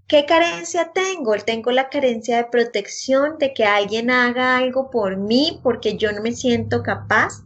¿Qué 0.08 0.26
carencia 0.26 0.92
tengo? 0.94 1.36
Tengo 1.36 1.72
la 1.72 1.90
carencia 1.90 2.38
de 2.38 2.46
protección, 2.46 3.38
de 3.40 3.54
que 3.54 3.66
alguien 3.66 4.10
haga 4.10 4.58
algo 4.58 4.90
por 4.90 5.18
mí 5.18 5.60
porque 5.62 5.98
yo 5.98 6.14
no 6.14 6.22
me 6.22 6.32
siento 6.32 6.82
capaz. 6.82 7.44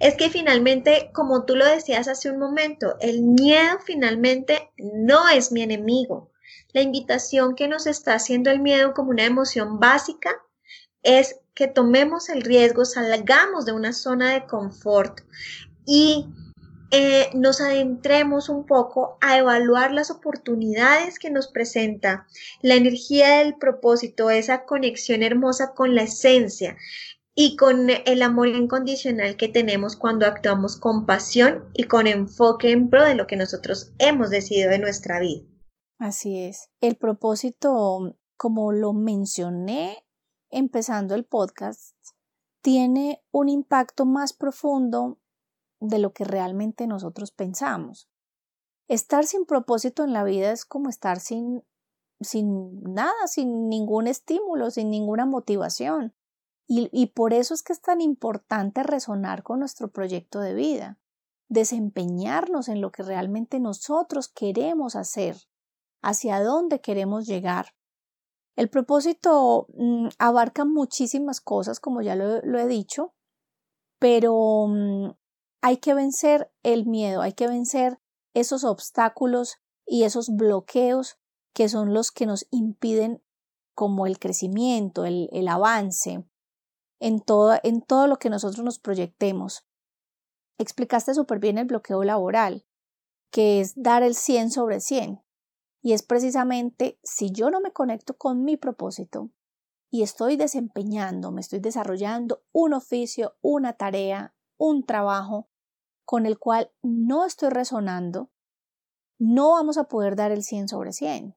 Es 0.00 0.16
que 0.16 0.28
finalmente, 0.28 1.10
como 1.12 1.44
tú 1.44 1.54
lo 1.54 1.64
decías 1.64 2.08
hace 2.08 2.30
un 2.30 2.40
momento, 2.40 2.96
el 3.00 3.22
miedo 3.22 3.78
finalmente 3.84 4.70
no 4.76 5.28
es 5.28 5.52
mi 5.52 5.62
enemigo. 5.62 6.32
La 6.72 6.82
invitación 6.82 7.54
que 7.54 7.68
nos 7.68 7.86
está 7.86 8.14
haciendo 8.14 8.50
el 8.50 8.58
miedo 8.58 8.92
como 8.92 9.10
una 9.10 9.24
emoción 9.24 9.78
básica 9.78 10.30
es 11.04 11.36
que 11.54 11.68
tomemos 11.68 12.28
el 12.28 12.42
riesgo, 12.42 12.84
salgamos 12.84 13.66
de 13.66 13.72
una 13.72 13.92
zona 13.92 14.32
de 14.32 14.46
confort 14.46 15.20
y 15.86 16.26
eh, 16.90 17.30
nos 17.34 17.60
adentremos 17.60 18.48
un 18.48 18.66
poco 18.66 19.18
a 19.20 19.38
evaluar 19.38 19.92
las 19.92 20.10
oportunidades 20.10 21.18
que 21.18 21.30
nos 21.30 21.48
presenta 21.48 22.26
la 22.62 22.74
energía 22.74 23.38
del 23.38 23.56
propósito, 23.56 24.30
esa 24.30 24.64
conexión 24.64 25.22
hermosa 25.22 25.74
con 25.74 25.94
la 25.94 26.02
esencia 26.02 26.76
y 27.34 27.56
con 27.56 27.88
el 27.90 28.22
amor 28.22 28.48
incondicional 28.48 29.36
que 29.36 29.48
tenemos 29.48 29.96
cuando 29.96 30.26
actuamos 30.26 30.76
con 30.76 31.04
pasión 31.04 31.64
y 31.74 31.84
con 31.84 32.06
enfoque 32.06 32.70
en 32.70 32.90
pro 32.90 33.04
de 33.04 33.16
lo 33.16 33.26
que 33.26 33.36
nosotros 33.36 33.92
hemos 33.98 34.30
decidido 34.30 34.70
de 34.70 34.78
nuestra 34.78 35.18
vida. 35.18 35.42
Así 35.98 36.44
es. 36.44 36.70
El 36.80 36.96
propósito, 36.96 38.16
como 38.36 38.72
lo 38.72 38.92
mencioné 38.92 40.04
empezando 40.50 41.14
el 41.16 41.24
podcast, 41.24 41.96
tiene 42.62 43.22
un 43.32 43.48
impacto 43.48 44.06
más 44.06 44.32
profundo 44.32 45.18
de 45.88 45.98
lo 45.98 46.12
que 46.12 46.24
realmente 46.24 46.86
nosotros 46.86 47.30
pensamos. 47.30 48.08
Estar 48.88 49.26
sin 49.26 49.46
propósito 49.46 50.04
en 50.04 50.12
la 50.12 50.24
vida 50.24 50.52
es 50.52 50.64
como 50.64 50.88
estar 50.88 51.20
sin, 51.20 51.62
sin 52.20 52.82
nada, 52.82 53.26
sin 53.26 53.68
ningún 53.68 54.06
estímulo, 54.06 54.70
sin 54.70 54.90
ninguna 54.90 55.26
motivación. 55.26 56.14
Y, 56.66 56.88
y 56.92 57.06
por 57.06 57.34
eso 57.34 57.54
es 57.54 57.62
que 57.62 57.72
es 57.72 57.80
tan 57.80 58.00
importante 58.00 58.82
resonar 58.82 59.42
con 59.42 59.60
nuestro 59.60 59.88
proyecto 59.88 60.40
de 60.40 60.54
vida, 60.54 60.98
desempeñarnos 61.48 62.68
en 62.68 62.80
lo 62.80 62.90
que 62.90 63.02
realmente 63.02 63.60
nosotros 63.60 64.28
queremos 64.28 64.96
hacer, 64.96 65.36
hacia 66.02 66.42
dónde 66.42 66.80
queremos 66.80 67.26
llegar. 67.26 67.74
El 68.56 68.70
propósito 68.70 69.66
mm, 69.74 70.08
abarca 70.18 70.64
muchísimas 70.64 71.40
cosas, 71.40 71.80
como 71.80 72.02
ya 72.02 72.14
lo, 72.14 72.40
lo 72.42 72.58
he 72.58 72.66
dicho, 72.66 73.14
pero 73.98 74.66
mm, 74.68 75.10
hay 75.66 75.78
que 75.78 75.94
vencer 75.94 76.52
el 76.62 76.84
miedo, 76.84 77.22
hay 77.22 77.32
que 77.32 77.48
vencer 77.48 77.98
esos 78.34 78.64
obstáculos 78.64 79.62
y 79.86 80.02
esos 80.02 80.28
bloqueos 80.28 81.16
que 81.54 81.70
son 81.70 81.94
los 81.94 82.12
que 82.12 82.26
nos 82.26 82.46
impiden 82.50 83.22
como 83.72 84.06
el 84.06 84.18
crecimiento, 84.18 85.06
el, 85.06 85.48
avance 85.48 86.22
en 87.00 87.18
todo, 87.22 87.58
en 87.62 87.80
todo 87.80 88.08
lo 88.08 88.18
que 88.18 88.28
nosotros 88.28 88.62
nos 88.62 88.78
proyectemos. 88.78 89.66
Explicaste 90.58 91.14
súper 91.14 91.38
bien 91.38 91.56
el 91.56 91.64
bloqueo 91.64 92.04
laboral, 92.04 92.66
que 93.30 93.62
es 93.62 93.72
dar 93.74 94.02
el 94.02 94.14
100 94.14 94.50
sobre 94.50 94.80
100. 94.80 95.22
Y 95.80 95.94
es 95.94 96.02
precisamente 96.02 96.98
si 97.02 97.30
yo 97.32 97.48
no 97.48 97.62
me 97.62 97.72
conecto 97.72 98.18
con 98.18 98.44
mi 98.44 98.58
propósito 98.58 99.30
y 99.90 100.02
estoy 100.02 100.36
desempeñando, 100.36 101.32
me 101.32 101.40
estoy 101.40 101.60
desarrollando 101.60 102.44
un 102.52 102.74
oficio, 102.74 103.38
una 103.40 103.72
tarea, 103.72 104.34
un 104.58 104.84
trabajo 104.84 105.48
con 106.04 106.26
el 106.26 106.38
cual 106.38 106.70
no 106.82 107.24
estoy 107.24 107.50
resonando, 107.50 108.30
no 109.18 109.52
vamos 109.52 109.78
a 109.78 109.84
poder 109.84 110.16
dar 110.16 110.32
el 110.32 110.42
100 110.42 110.68
sobre 110.68 110.92
100. 110.92 111.36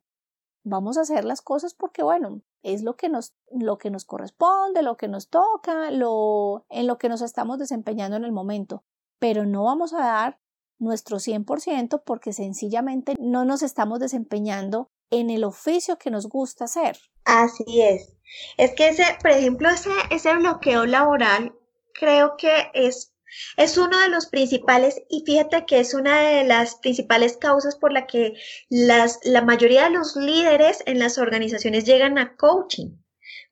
Vamos 0.63 0.97
a 0.97 1.01
hacer 1.01 1.23
las 1.23 1.41
cosas 1.41 1.73
porque, 1.73 2.03
bueno, 2.03 2.41
es 2.62 2.84
lo 2.84 2.95
que 2.95 3.08
nos, 3.08 3.34
lo 3.51 3.77
que 3.77 3.89
nos 3.89 4.03
corresponde, 4.03 4.82
lo 4.82 4.97
que 4.97 5.08
nos 5.08 5.30
toca, 5.30 5.91
lo, 5.91 6.65
en 6.69 6.88
lo 6.88 6.97
que 6.97 7.08
nos 7.08 7.21
estamos 7.21 7.60
desempeñando 7.60 8.17
en 8.17 8.25
el 8.25 8.34
momento, 8.34 8.84
pero 9.19 9.45
no 9.45 9.63
vamos 9.63 9.93
a 9.93 9.99
dar 9.99 10.39
nuestro 10.80 11.17
100% 11.17 12.03
porque 12.06 12.34
sencillamente 12.34 13.15
no 13.19 13.45
nos 13.45 13.63
estamos 13.63 13.99
desempeñando 13.99 14.91
en 15.10 15.30
el 15.30 15.43
oficio 15.43 15.97
que 15.97 16.12
nos 16.12 16.27
gusta 16.27 16.65
hacer. 16.65 16.97
Así 17.23 17.82
es. 17.82 18.17
Es 18.58 18.73
que 18.75 18.89
ese, 18.89 19.03
por 19.21 19.32
ejemplo, 19.32 19.69
ese, 19.69 19.91
ese 20.12 20.36
bloqueo 20.36 20.86
laboral 20.86 21.56
creo 21.93 22.36
que 22.38 22.69
es 22.73 23.13
es 23.58 23.78
uno 23.78 24.00
de 24.00 24.10
los 24.10 24.28
principales, 24.28 25.02
y 25.10 25.24
fíjate 25.26 25.66
que 25.66 25.80
es 25.80 25.94
una 25.94 26.22
de 26.22 26.44
las 26.44 26.76
principales 26.76 27.38
causas 27.38 27.76
por 27.76 27.92
la 27.92 28.08
que 28.08 28.34
las, 28.70 29.20
la 29.24 29.42
mayoría 29.42 29.86
de 29.86 29.92
los 29.92 30.16
líderes 30.16 30.84
en 30.86 31.00
las 31.00 31.18
organizaciones 31.18 31.86
llegan 31.86 32.18
a 32.18 32.36
coaching. 32.36 32.92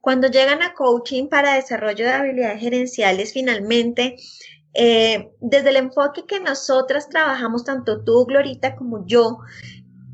Cuando 0.02 0.28
llegan 0.28 0.62
a 0.62 0.74
coaching 0.74 1.28
para 1.30 1.56
desarrollo 1.56 2.06
de 2.06 2.12
habilidades 2.12 2.62
gerenciales, 2.62 3.34
finalmente, 3.34 4.18
eh, 4.78 5.32
desde 5.40 5.70
el 5.70 5.78
enfoque 5.78 6.26
que 6.28 6.42
nosotras 6.42 7.10
trabajamos, 7.10 7.64
tanto 7.64 8.04
tú, 8.04 8.26
Glorita, 8.26 8.76
como 8.76 9.06
yo, 9.08 9.40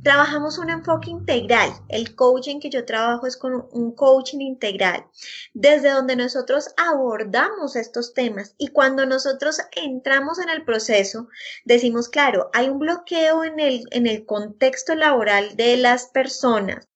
Trabajamos 0.04 0.58
un 0.58 0.72
enfoque 0.72 1.12
integral. 1.12 1.70
El 1.88 2.16
coaching 2.16 2.60
que 2.60 2.72
yo 2.72 2.86
trabajo 2.86 3.28
es 3.28 3.38
con 3.38 3.68
un 3.72 3.94
coaching 3.94 4.40
integral, 4.40 5.06
desde 5.54 5.92
donde 5.92 6.16
nosotros 6.16 6.74
abordamos 6.76 7.76
estos 7.76 8.16
temas 8.16 8.56
y 8.58 8.70
cuando 8.70 9.06
nosotros 9.06 9.60
entramos 9.76 10.40
en 10.40 10.50
el 10.50 10.66
proceso, 10.66 11.28
decimos, 11.66 12.10
claro, 12.10 12.50
hay 12.54 12.70
un 12.70 12.80
bloqueo 12.80 13.44
en 13.44 13.60
el, 13.60 13.84
en 13.92 14.08
el 14.08 14.26
contexto 14.26 14.96
laboral 14.96 15.56
de 15.56 15.78
las 15.78 16.08
personas 16.08 16.88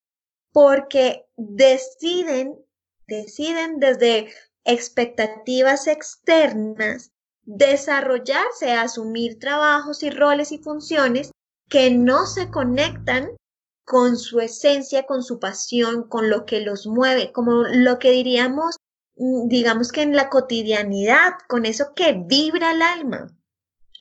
porque 0.51 1.27
deciden, 1.37 2.57
deciden 3.07 3.79
desde 3.79 4.33
expectativas 4.63 5.85
externas 5.85 7.11
desarrollarse, 7.43 8.71
asumir 8.71 9.37
trabajos 9.37 10.01
y 10.01 10.09
roles 10.09 10.51
y 10.51 10.57
funciones 10.57 11.34
que 11.69 11.91
no 11.91 12.25
se 12.25 12.49
conectan 12.49 13.30
con 13.86 14.17
su 14.17 14.39
esencia, 14.39 15.06
con 15.06 15.23
su 15.23 15.39
pasión, 15.39 16.08
con 16.10 16.30
lo 16.30 16.45
que 16.45 16.62
los 16.62 16.88
mueve, 16.88 17.32
como 17.32 17.63
lo 17.63 17.99
que 17.99 18.12
diríamos, 18.12 18.78
mm, 19.15 19.47
digamos 19.47 19.91
que 19.91 20.01
en 20.01 20.15
la 20.15 20.30
cotidianidad, 20.30 21.34
con 21.47 21.65
eso 21.65 21.93
que 21.95 22.13
vibra 22.25 22.71
el 22.71 22.82
alma. 22.82 23.28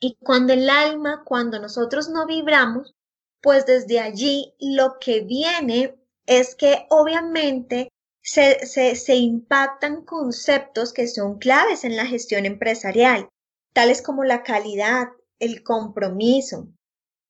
Y 0.01 0.17
cuando 0.21 0.53
el 0.53 0.69
alma, 0.69 1.23
cuando 1.23 1.59
nosotros 1.59 2.09
no 2.09 2.25
vibramos, 2.25 2.93
pues 3.41 3.65
desde 3.65 3.99
allí 3.99 4.55
lo 4.59 4.97
que 4.99 5.21
viene 5.21 5.95
es 6.25 6.55
que 6.55 6.87
obviamente 6.89 7.89
se, 8.23 8.65
se, 8.65 8.95
se, 8.95 9.15
impactan 9.17 10.03
conceptos 10.03 10.93
que 10.93 11.07
son 11.07 11.37
claves 11.37 11.83
en 11.83 11.95
la 11.95 12.07
gestión 12.07 12.47
empresarial, 12.47 13.29
tales 13.73 14.01
como 14.01 14.23
la 14.23 14.41
calidad, 14.41 15.09
el 15.37 15.61
compromiso. 15.61 16.67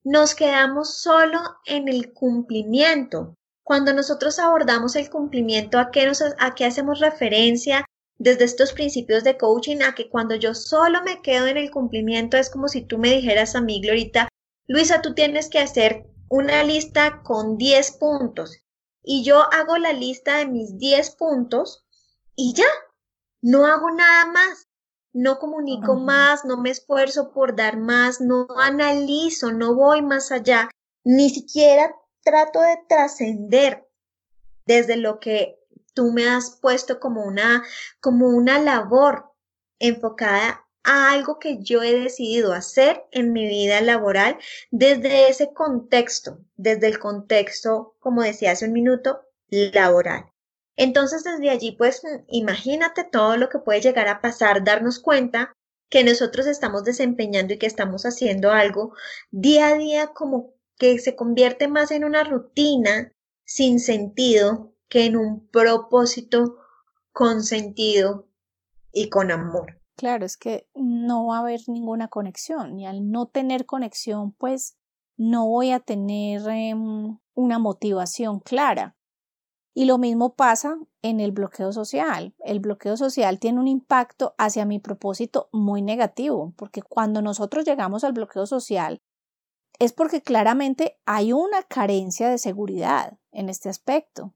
Nos 0.05 0.35
quedamos 0.35 0.99
solo 0.99 1.39
en 1.65 1.87
el 1.87 2.13
cumplimiento. 2.13 3.35
Cuando 3.63 3.91
nosotros 3.91 4.37
abordamos 4.37 4.95
el 4.95 5.09
cumplimiento, 5.09 5.79
¿a 5.79 5.89
qué, 5.89 6.05
hacemos 6.63 6.99
referencia? 6.99 7.85
Desde 8.19 8.43
estos 8.43 8.71
principios 8.73 9.23
de 9.23 9.35
coaching, 9.35 9.81
a 9.81 9.95
que 9.95 10.07
cuando 10.07 10.35
yo 10.35 10.53
solo 10.53 11.01
me 11.01 11.23
quedo 11.23 11.47
en 11.47 11.57
el 11.57 11.71
cumplimiento, 11.71 12.37
es 12.37 12.51
como 12.51 12.67
si 12.67 12.83
tú 12.83 12.99
me 12.99 13.09
dijeras 13.09 13.55
a 13.55 13.61
mí, 13.61 13.81
Glorita, 13.81 14.29
Luisa, 14.67 15.01
tú 15.01 15.15
tienes 15.15 15.49
que 15.49 15.57
hacer 15.57 16.05
una 16.29 16.63
lista 16.63 17.23
con 17.23 17.57
10 17.57 17.93
puntos 17.93 18.61
y 19.01 19.23
yo 19.23 19.51
hago 19.51 19.79
la 19.79 19.91
lista 19.91 20.37
de 20.37 20.45
mis 20.45 20.77
10 20.77 21.15
puntos 21.15 21.83
y 22.35 22.53
ya, 22.53 22.69
no 23.41 23.65
hago 23.65 23.89
nada 23.89 24.27
más, 24.27 24.67
no 25.15 25.39
comunico 25.39 25.95
más, 25.95 26.43
no 26.43 26.57
me 26.57 26.71
esfuerzo 26.71 27.31
por 27.31 27.55
dar 27.55 27.77
más, 27.77 28.19
no 28.19 28.47
analizo, 28.57 29.53
no 29.53 29.73
voy 29.73 30.01
más 30.01 30.29
allá, 30.29 30.69
ni 31.05 31.29
siquiera 31.29 31.95
trato 32.21 32.59
de 32.59 32.77
trascender 32.89 33.87
desde 34.65 34.97
lo 34.97 35.21
que 35.21 35.57
tú 35.93 36.11
me 36.11 36.27
has 36.27 36.59
puesto 36.59 36.99
como 36.99 37.23
una, 37.23 37.63
como 38.01 38.27
una 38.27 38.59
labor 38.59 39.31
enfocada 39.79 40.65
a 40.83 41.13
algo 41.13 41.39
que 41.39 41.63
yo 41.63 41.81
he 41.81 41.97
decidido 41.97 42.51
hacer 42.51 43.05
en 43.11 43.31
mi 43.31 43.47
vida 43.47 43.79
laboral 43.79 44.37
desde 44.69 45.29
ese 45.29 45.53
contexto, 45.53 46.39
desde 46.57 46.87
el 46.87 46.99
contexto, 46.99 47.95
como 47.99 48.21
decía 48.21 48.51
hace 48.51 48.65
un 48.65 48.73
minuto, 48.73 49.21
laboral. 49.47 50.25
Entonces, 50.77 51.23
desde 51.23 51.49
allí, 51.49 51.71
pues 51.71 52.01
imagínate 52.27 53.03
todo 53.03 53.37
lo 53.37 53.49
que 53.49 53.59
puede 53.59 53.81
llegar 53.81 54.07
a 54.07 54.21
pasar, 54.21 54.63
darnos 54.63 54.99
cuenta 54.99 55.53
que 55.89 56.03
nosotros 56.03 56.47
estamos 56.47 56.83
desempeñando 56.83 57.53
y 57.53 57.57
que 57.57 57.67
estamos 57.67 58.05
haciendo 58.05 58.51
algo 58.51 58.93
día 59.31 59.67
a 59.67 59.77
día 59.77 60.07
como 60.07 60.53
que 60.77 60.99
se 60.99 61.15
convierte 61.15 61.67
más 61.67 61.91
en 61.91 62.03
una 62.03 62.23
rutina 62.23 63.11
sin 63.45 63.79
sentido 63.79 64.73
que 64.89 65.05
en 65.05 65.15
un 65.15 65.47
propósito 65.47 66.57
con 67.11 67.43
sentido 67.43 68.27
y 68.91 69.09
con 69.09 69.31
amor. 69.31 69.79
Claro, 69.95 70.25
es 70.25 70.35
que 70.35 70.67
no 70.75 71.27
va 71.27 71.37
a 71.37 71.39
haber 71.39 71.61
ninguna 71.67 72.09
conexión 72.09 72.77
y 72.79 72.85
al 72.85 73.09
no 73.09 73.27
tener 73.27 73.65
conexión, 73.65 74.33
pues 74.33 74.77
no 75.15 75.47
voy 75.47 75.71
a 75.71 75.79
tener 75.79 76.41
em, 76.49 77.17
una 77.33 77.59
motivación 77.59 78.41
clara. 78.41 78.97
Y 79.77 79.83
lo 79.83 79.97
mismo 79.97 80.35
pasa 80.35 80.79
en 81.01 81.19
el 81.19 81.33
bloqueo 81.33 81.73
social. 81.73 82.33
El 82.39 82.61
bloqueo 82.61 82.95
social 82.95 83.39
tiene 83.39 83.59
un 83.59 83.67
impacto 83.67 84.33
hacia 84.37 84.63
mi 84.63 84.79
propósito 84.79 85.49
muy 85.51 85.81
negativo, 85.81 86.53
porque 86.55 86.81
cuando 86.81 87.21
nosotros 87.21 87.65
llegamos 87.65 88.05
al 88.05 88.13
bloqueo 88.13 88.45
social 88.45 89.01
es 89.77 89.91
porque 89.91 90.21
claramente 90.21 90.97
hay 91.05 91.33
una 91.33 91.61
carencia 91.63 92.29
de 92.29 92.37
seguridad 92.37 93.17
en 93.33 93.49
este 93.49 93.67
aspecto. 93.67 94.33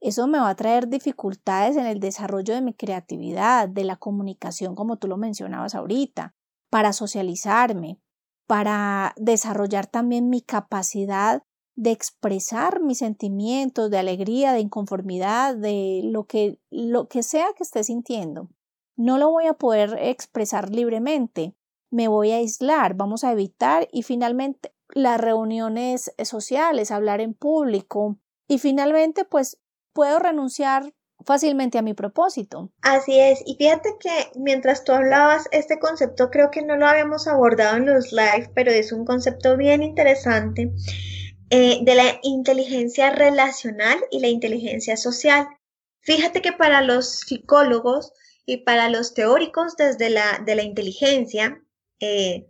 Eso 0.00 0.26
me 0.26 0.40
va 0.40 0.48
a 0.48 0.56
traer 0.56 0.88
dificultades 0.88 1.76
en 1.76 1.86
el 1.86 2.00
desarrollo 2.00 2.54
de 2.54 2.60
mi 2.60 2.74
creatividad, 2.74 3.68
de 3.68 3.84
la 3.84 3.94
comunicación, 3.94 4.74
como 4.74 4.96
tú 4.96 5.06
lo 5.06 5.16
mencionabas 5.16 5.76
ahorita, 5.76 6.34
para 6.68 6.92
socializarme, 6.92 8.00
para 8.48 9.14
desarrollar 9.16 9.86
también 9.86 10.30
mi 10.30 10.40
capacidad 10.42 11.44
de 11.80 11.92
expresar 11.92 12.82
mis 12.82 12.98
sentimientos 12.98 13.90
de 13.90 13.96
alegría, 13.96 14.52
de 14.52 14.60
inconformidad, 14.60 15.56
de 15.56 16.02
lo 16.04 16.24
que, 16.24 16.58
lo 16.70 17.08
que 17.08 17.22
sea 17.22 17.54
que 17.56 17.62
esté 17.62 17.84
sintiendo. 17.84 18.50
No 18.96 19.16
lo 19.16 19.30
voy 19.30 19.46
a 19.46 19.54
poder 19.54 19.96
expresar 19.98 20.68
libremente, 20.68 21.54
me 21.90 22.06
voy 22.06 22.32
a 22.32 22.36
aislar, 22.36 22.96
vamos 22.96 23.24
a 23.24 23.32
evitar 23.32 23.88
y 23.92 24.02
finalmente 24.02 24.74
las 24.90 25.18
reuniones 25.18 26.12
sociales, 26.22 26.90
hablar 26.90 27.22
en 27.22 27.32
público 27.32 28.18
y 28.46 28.58
finalmente 28.58 29.24
pues 29.24 29.58
puedo 29.94 30.18
renunciar 30.18 30.92
fácilmente 31.24 31.78
a 31.78 31.82
mi 31.82 31.94
propósito. 31.94 32.70
Así 32.82 33.18
es, 33.18 33.42
y 33.46 33.54
fíjate 33.54 33.96
que 33.98 34.38
mientras 34.38 34.84
tú 34.84 34.92
hablabas, 34.92 35.48
este 35.50 35.78
concepto 35.78 36.28
creo 36.28 36.50
que 36.50 36.60
no 36.60 36.76
lo 36.76 36.86
habíamos 36.86 37.26
abordado 37.26 37.78
en 37.78 37.86
los 37.86 38.12
live, 38.12 38.50
pero 38.54 38.70
es 38.70 38.92
un 38.92 39.06
concepto 39.06 39.56
bien 39.56 39.82
interesante 39.82 40.74
eh, 41.50 41.80
de 41.82 41.94
la 41.94 42.20
inteligencia 42.22 43.10
relacional 43.10 43.98
y 44.10 44.20
la 44.20 44.28
inteligencia 44.28 44.96
social. 44.96 45.48
Fíjate 46.00 46.42
que 46.42 46.52
para 46.52 46.80
los 46.80 47.20
psicólogos 47.20 48.12
y 48.46 48.58
para 48.58 48.88
los 48.88 49.14
teóricos 49.14 49.76
desde 49.76 50.10
la, 50.10 50.42
de 50.44 50.54
la 50.54 50.62
inteligencia, 50.62 51.60
eh, 52.00 52.46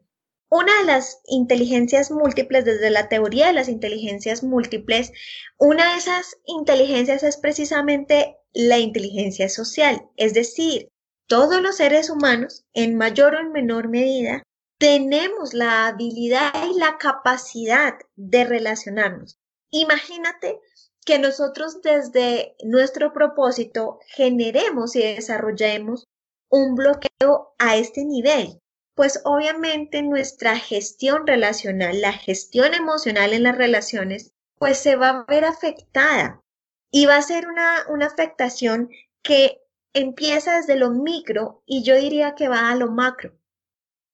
una 0.51 0.79
de 0.81 0.85
las 0.85 1.21
inteligencias 1.27 2.11
múltiples, 2.11 2.65
desde 2.65 2.91
la 2.91 3.09
teoría 3.09 3.47
de 3.47 3.53
las 3.55 3.69
inteligencias 3.69 4.43
múltiples, 4.43 5.13
una 5.59 5.93
de 5.93 5.99
esas 5.99 6.37
inteligencias 6.45 7.23
es 7.23 7.37
precisamente 7.37 8.37
la 8.53 8.79
inteligencia 8.79 9.49
social, 9.49 10.03
es 10.17 10.35
decir, 10.35 10.89
todos 11.27 11.63
los 11.63 11.77
seres 11.77 12.11
humanos, 12.11 12.65
en 12.75 12.97
mayor 12.97 13.37
o 13.37 13.41
en 13.41 13.53
menor 13.53 13.89
medida, 13.89 14.43
tenemos 14.81 15.53
la 15.53 15.88
habilidad 15.88 16.53
y 16.66 16.79
la 16.79 16.97
capacidad 16.97 17.99
de 18.16 18.45
relacionarnos. 18.45 19.38
Imagínate 19.71 20.59
que 21.05 21.19
nosotros 21.19 21.83
desde 21.83 22.57
nuestro 22.64 23.12
propósito 23.12 24.01
generemos 24.09 24.97
y 24.97 25.03
desarrollemos 25.03 26.09
un 26.49 26.75
bloqueo 26.75 27.55
a 27.59 27.77
este 27.77 28.05
nivel 28.05 28.61
pues 29.01 29.23
obviamente 29.25 30.03
nuestra 30.03 30.59
gestión 30.59 31.27
relacional, 31.27 32.03
la 32.03 32.12
gestión 32.12 32.75
emocional 32.75 33.33
en 33.33 33.45
las 33.45 33.57
relaciones, 33.57 34.35
pues 34.59 34.77
se 34.77 34.97
va 34.97 35.09
a 35.09 35.25
ver 35.27 35.47
afectada 35.47 36.43
y 36.90 37.07
va 37.07 37.16
a 37.16 37.23
ser 37.23 37.49
una, 37.49 37.87
una 37.88 38.05
afectación 38.05 38.90
que 39.23 39.62
empieza 39.95 40.57
desde 40.57 40.77
lo 40.77 40.90
micro 40.90 41.62
y 41.64 41.83
yo 41.83 41.97
diría 41.97 42.35
que 42.35 42.49
va 42.49 42.71
a 42.71 42.75
lo 42.75 42.90
macro. 42.90 43.39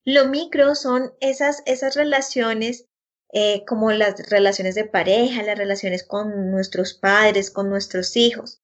Lo 0.07 0.29
micro 0.29 0.77
son 0.77 1.13
esas, 1.19 1.65
esas 1.67 1.97
relaciones 1.97 2.87
eh, 3.33 3.65
como 3.67 3.91
las 3.91 4.31
relaciones 4.31 4.77
de 4.77 4.85
pareja, 4.85 5.43
las 5.43 5.59
relaciones 5.59 6.05
con 6.05 6.53
nuestros 6.53 6.95
padres, 6.95 7.51
con 7.51 7.69
nuestros 7.69 8.17
hijos. 8.17 8.61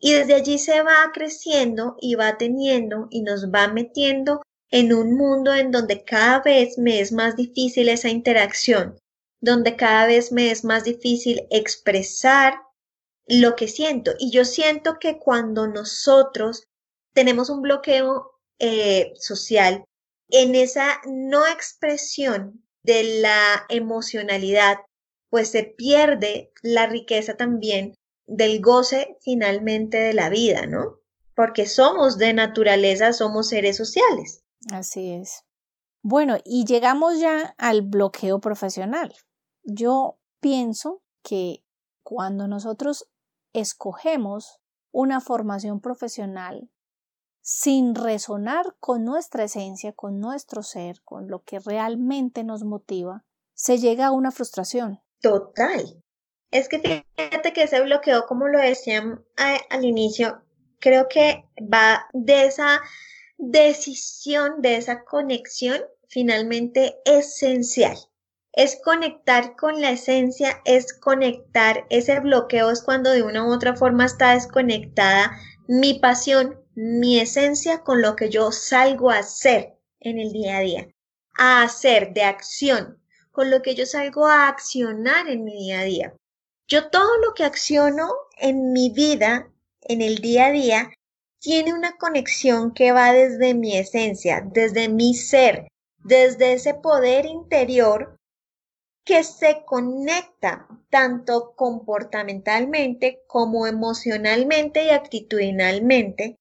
Y 0.00 0.14
desde 0.14 0.34
allí 0.34 0.58
se 0.58 0.82
va 0.82 1.12
creciendo 1.12 1.96
y 2.00 2.14
va 2.14 2.38
teniendo 2.38 3.08
y 3.10 3.20
nos 3.20 3.52
va 3.52 3.68
metiendo 3.68 4.40
en 4.70 4.94
un 4.94 5.14
mundo 5.14 5.54
en 5.54 5.70
donde 5.70 6.02
cada 6.02 6.40
vez 6.40 6.78
me 6.78 7.00
es 7.00 7.12
más 7.12 7.36
difícil 7.36 7.90
esa 7.90 8.08
interacción, 8.08 8.98
donde 9.42 9.76
cada 9.76 10.06
vez 10.06 10.32
me 10.32 10.50
es 10.50 10.64
más 10.64 10.84
difícil 10.84 11.46
expresar 11.50 12.54
lo 13.26 13.54
que 13.54 13.68
siento. 13.68 14.12
Y 14.18 14.30
yo 14.30 14.46
siento 14.46 14.98
que 14.98 15.18
cuando 15.18 15.66
nosotros 15.66 16.64
tenemos 17.12 17.50
un 17.50 17.60
bloqueo 17.60 18.40
eh, 18.58 19.12
social, 19.16 19.84
en 20.28 20.54
esa 20.54 21.00
no 21.06 21.46
expresión 21.46 22.64
de 22.82 23.20
la 23.20 23.64
emocionalidad, 23.68 24.78
pues 25.30 25.50
se 25.50 25.64
pierde 25.64 26.52
la 26.62 26.86
riqueza 26.86 27.36
también 27.36 27.94
del 28.26 28.60
goce 28.60 29.16
finalmente 29.20 29.98
de 29.98 30.14
la 30.14 30.28
vida, 30.28 30.66
¿no? 30.66 31.00
Porque 31.34 31.66
somos 31.66 32.18
de 32.18 32.32
naturaleza, 32.32 33.12
somos 33.12 33.48
seres 33.48 33.76
sociales. 33.76 34.42
Así 34.72 35.12
es. 35.12 35.44
Bueno, 36.02 36.38
y 36.44 36.64
llegamos 36.64 37.18
ya 37.18 37.54
al 37.58 37.82
bloqueo 37.82 38.40
profesional. 38.40 39.14
Yo 39.64 40.18
pienso 40.40 41.02
que 41.22 41.64
cuando 42.02 42.46
nosotros 42.46 43.08
escogemos 43.52 44.60
una 44.92 45.20
formación 45.20 45.80
profesional 45.80 46.70
sin 47.48 47.94
resonar 47.94 48.74
con 48.80 49.04
nuestra 49.04 49.44
esencia, 49.44 49.92
con 49.92 50.18
nuestro 50.18 50.64
ser, 50.64 51.00
con 51.04 51.28
lo 51.28 51.44
que 51.44 51.60
realmente 51.60 52.42
nos 52.42 52.64
motiva, 52.64 53.24
se 53.54 53.78
llega 53.78 54.06
a 54.06 54.10
una 54.10 54.32
frustración. 54.32 55.00
Total. 55.20 56.02
Es 56.50 56.68
que 56.68 56.80
fíjate 56.80 57.52
que 57.52 57.62
ese 57.62 57.80
bloqueo, 57.82 58.26
como 58.26 58.48
lo 58.48 58.58
decían 58.58 59.24
al 59.36 59.84
inicio, 59.84 60.42
creo 60.80 61.06
que 61.08 61.44
va 61.72 62.08
de 62.12 62.46
esa 62.46 62.80
decisión, 63.38 64.60
de 64.60 64.78
esa 64.78 65.04
conexión 65.04 65.80
finalmente 66.08 66.96
esencial. 67.04 67.96
es 68.52 68.80
conectar 68.82 69.54
con 69.54 69.80
la 69.80 69.90
esencia, 69.90 70.62
es 70.64 70.92
conectar, 70.98 71.86
ese 71.90 72.18
bloqueo 72.18 72.70
es 72.70 72.82
cuando 72.82 73.10
de 73.10 73.22
una 73.22 73.46
u 73.46 73.52
otra 73.52 73.76
forma 73.76 74.06
está 74.06 74.32
desconectada 74.32 75.30
mi 75.68 76.00
pasión, 76.00 76.65
mi 76.76 77.18
esencia 77.18 77.80
con 77.80 78.02
lo 78.02 78.16
que 78.16 78.28
yo 78.28 78.52
salgo 78.52 79.10
a 79.10 79.20
hacer 79.20 79.78
en 79.98 80.18
el 80.18 80.30
día 80.30 80.58
a 80.58 80.60
día, 80.60 80.88
a 81.38 81.62
hacer 81.62 82.12
de 82.12 82.22
acción, 82.22 83.02
con 83.32 83.50
lo 83.50 83.62
que 83.62 83.74
yo 83.74 83.86
salgo 83.86 84.26
a 84.26 84.46
accionar 84.46 85.26
en 85.26 85.42
mi 85.42 85.56
día 85.56 85.80
a 85.80 85.84
día. 85.84 86.14
Yo 86.68 86.90
todo 86.90 87.16
lo 87.24 87.32
que 87.32 87.44
acciono 87.44 88.12
en 88.36 88.74
mi 88.74 88.90
vida, 88.90 89.50
en 89.80 90.02
el 90.02 90.16
día 90.16 90.46
a 90.46 90.52
día, 90.52 90.92
tiene 91.40 91.72
una 91.72 91.96
conexión 91.96 92.74
que 92.74 92.92
va 92.92 93.14
desde 93.14 93.54
mi 93.54 93.74
esencia, 93.74 94.46
desde 94.46 94.90
mi 94.90 95.14
ser, 95.14 95.68
desde 95.96 96.52
ese 96.52 96.74
poder 96.74 97.24
interior 97.24 98.18
que 99.02 99.24
se 99.24 99.62
conecta 99.64 100.68
tanto 100.90 101.54
comportamentalmente 101.56 103.22
como 103.26 103.66
emocionalmente 103.66 104.84
y 104.84 104.90
actitudinalmente 104.90 106.36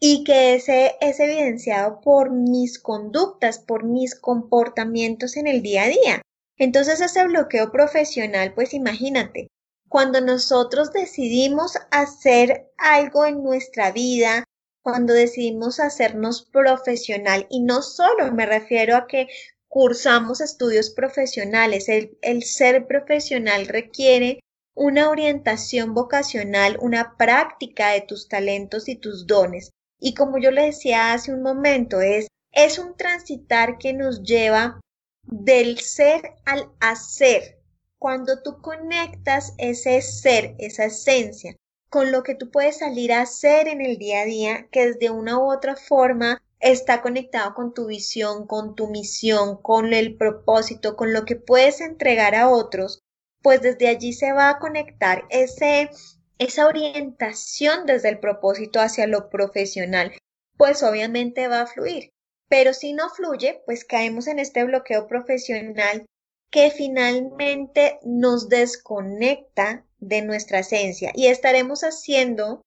y 0.00 0.24
que 0.24 0.54
ese 0.54 0.96
es 1.00 1.20
evidenciado 1.20 2.00
por 2.00 2.30
mis 2.30 2.78
conductas, 2.78 3.58
por 3.58 3.84
mis 3.84 4.14
comportamientos 4.14 5.36
en 5.36 5.46
el 5.46 5.62
día 5.62 5.84
a 5.84 5.88
día. 5.88 6.22
Entonces 6.56 7.00
ese 7.00 7.24
bloqueo 7.26 7.70
profesional, 7.70 8.54
pues 8.54 8.74
imagínate, 8.74 9.48
cuando 9.88 10.20
nosotros 10.20 10.92
decidimos 10.92 11.78
hacer 11.90 12.70
algo 12.76 13.24
en 13.26 13.42
nuestra 13.42 13.90
vida, 13.90 14.44
cuando 14.82 15.12
decidimos 15.12 15.80
hacernos 15.80 16.44
profesional, 16.44 17.46
y 17.50 17.60
no 17.60 17.82
solo 17.82 18.32
me 18.32 18.46
refiero 18.46 18.96
a 18.96 19.06
que 19.06 19.28
cursamos 19.68 20.40
estudios 20.40 20.90
profesionales. 20.90 21.88
El, 21.88 22.42
ser 22.42 22.86
profesional 22.86 23.66
requiere 23.66 24.40
una 24.74 25.10
orientación 25.10 25.94
vocacional, 25.94 26.78
una 26.80 27.16
práctica 27.16 27.90
de 27.90 28.00
tus 28.02 28.28
talentos 28.28 28.88
y 28.88 28.96
tus 28.96 29.26
dones. 29.26 29.70
Y 30.00 30.14
como 30.14 30.38
yo 30.38 30.50
le 30.50 30.66
decía 30.66 31.12
hace 31.12 31.32
un 31.32 31.42
momento, 31.42 32.00
es, 32.00 32.28
es 32.52 32.78
un 32.78 32.96
transitar 32.96 33.78
que 33.78 33.92
nos 33.92 34.22
lleva 34.22 34.80
del 35.22 35.78
ser 35.78 36.34
al 36.44 36.70
hacer. 36.80 37.58
Cuando 37.98 38.42
tú 38.42 38.60
conectas 38.62 39.54
ese 39.58 40.00
ser, 40.02 40.54
esa 40.58 40.84
esencia, 40.84 41.56
con 41.90 42.12
lo 42.12 42.22
que 42.22 42.34
tú 42.34 42.50
puedes 42.50 42.78
salir 42.78 43.12
a 43.12 43.22
hacer 43.22 43.66
en 43.66 43.80
el 43.80 43.98
día 43.98 44.22
a 44.22 44.24
día, 44.24 44.68
que 44.70 44.92
de 44.92 45.10
una 45.10 45.38
u 45.38 45.52
otra 45.52 45.74
forma 45.74 46.42
está 46.60 47.02
conectado 47.02 47.54
con 47.54 47.72
tu 47.72 47.86
visión, 47.86 48.46
con 48.46 48.74
tu 48.74 48.88
misión, 48.88 49.60
con 49.60 49.92
el 49.92 50.16
propósito, 50.16 50.96
con 50.96 51.12
lo 51.12 51.24
que 51.24 51.36
puedes 51.36 51.80
entregar 51.80 52.34
a 52.34 52.48
otros, 52.48 53.00
pues 53.42 53.62
desde 53.62 53.88
allí 53.88 54.12
se 54.12 54.32
va 54.32 54.50
a 54.50 54.58
conectar 54.58 55.24
ese, 55.30 55.90
esa 56.38 56.66
orientación 56.66 57.86
desde 57.86 58.08
el 58.08 58.18
propósito 58.18 58.80
hacia 58.80 59.06
lo 59.06 59.28
profesional, 59.28 60.12
pues 60.56 60.82
obviamente 60.82 61.48
va 61.48 61.62
a 61.62 61.66
fluir. 61.66 62.10
Pero 62.48 62.72
si 62.72 62.92
no 62.92 63.10
fluye, 63.10 63.62
pues 63.66 63.84
caemos 63.84 64.26
en 64.26 64.38
este 64.38 64.64
bloqueo 64.64 65.06
profesional 65.06 66.06
que 66.50 66.70
finalmente 66.70 67.98
nos 68.02 68.48
desconecta 68.48 69.84
de 69.98 70.22
nuestra 70.22 70.60
esencia 70.60 71.12
y 71.14 71.26
estaremos 71.26 71.82
haciendo 71.82 72.62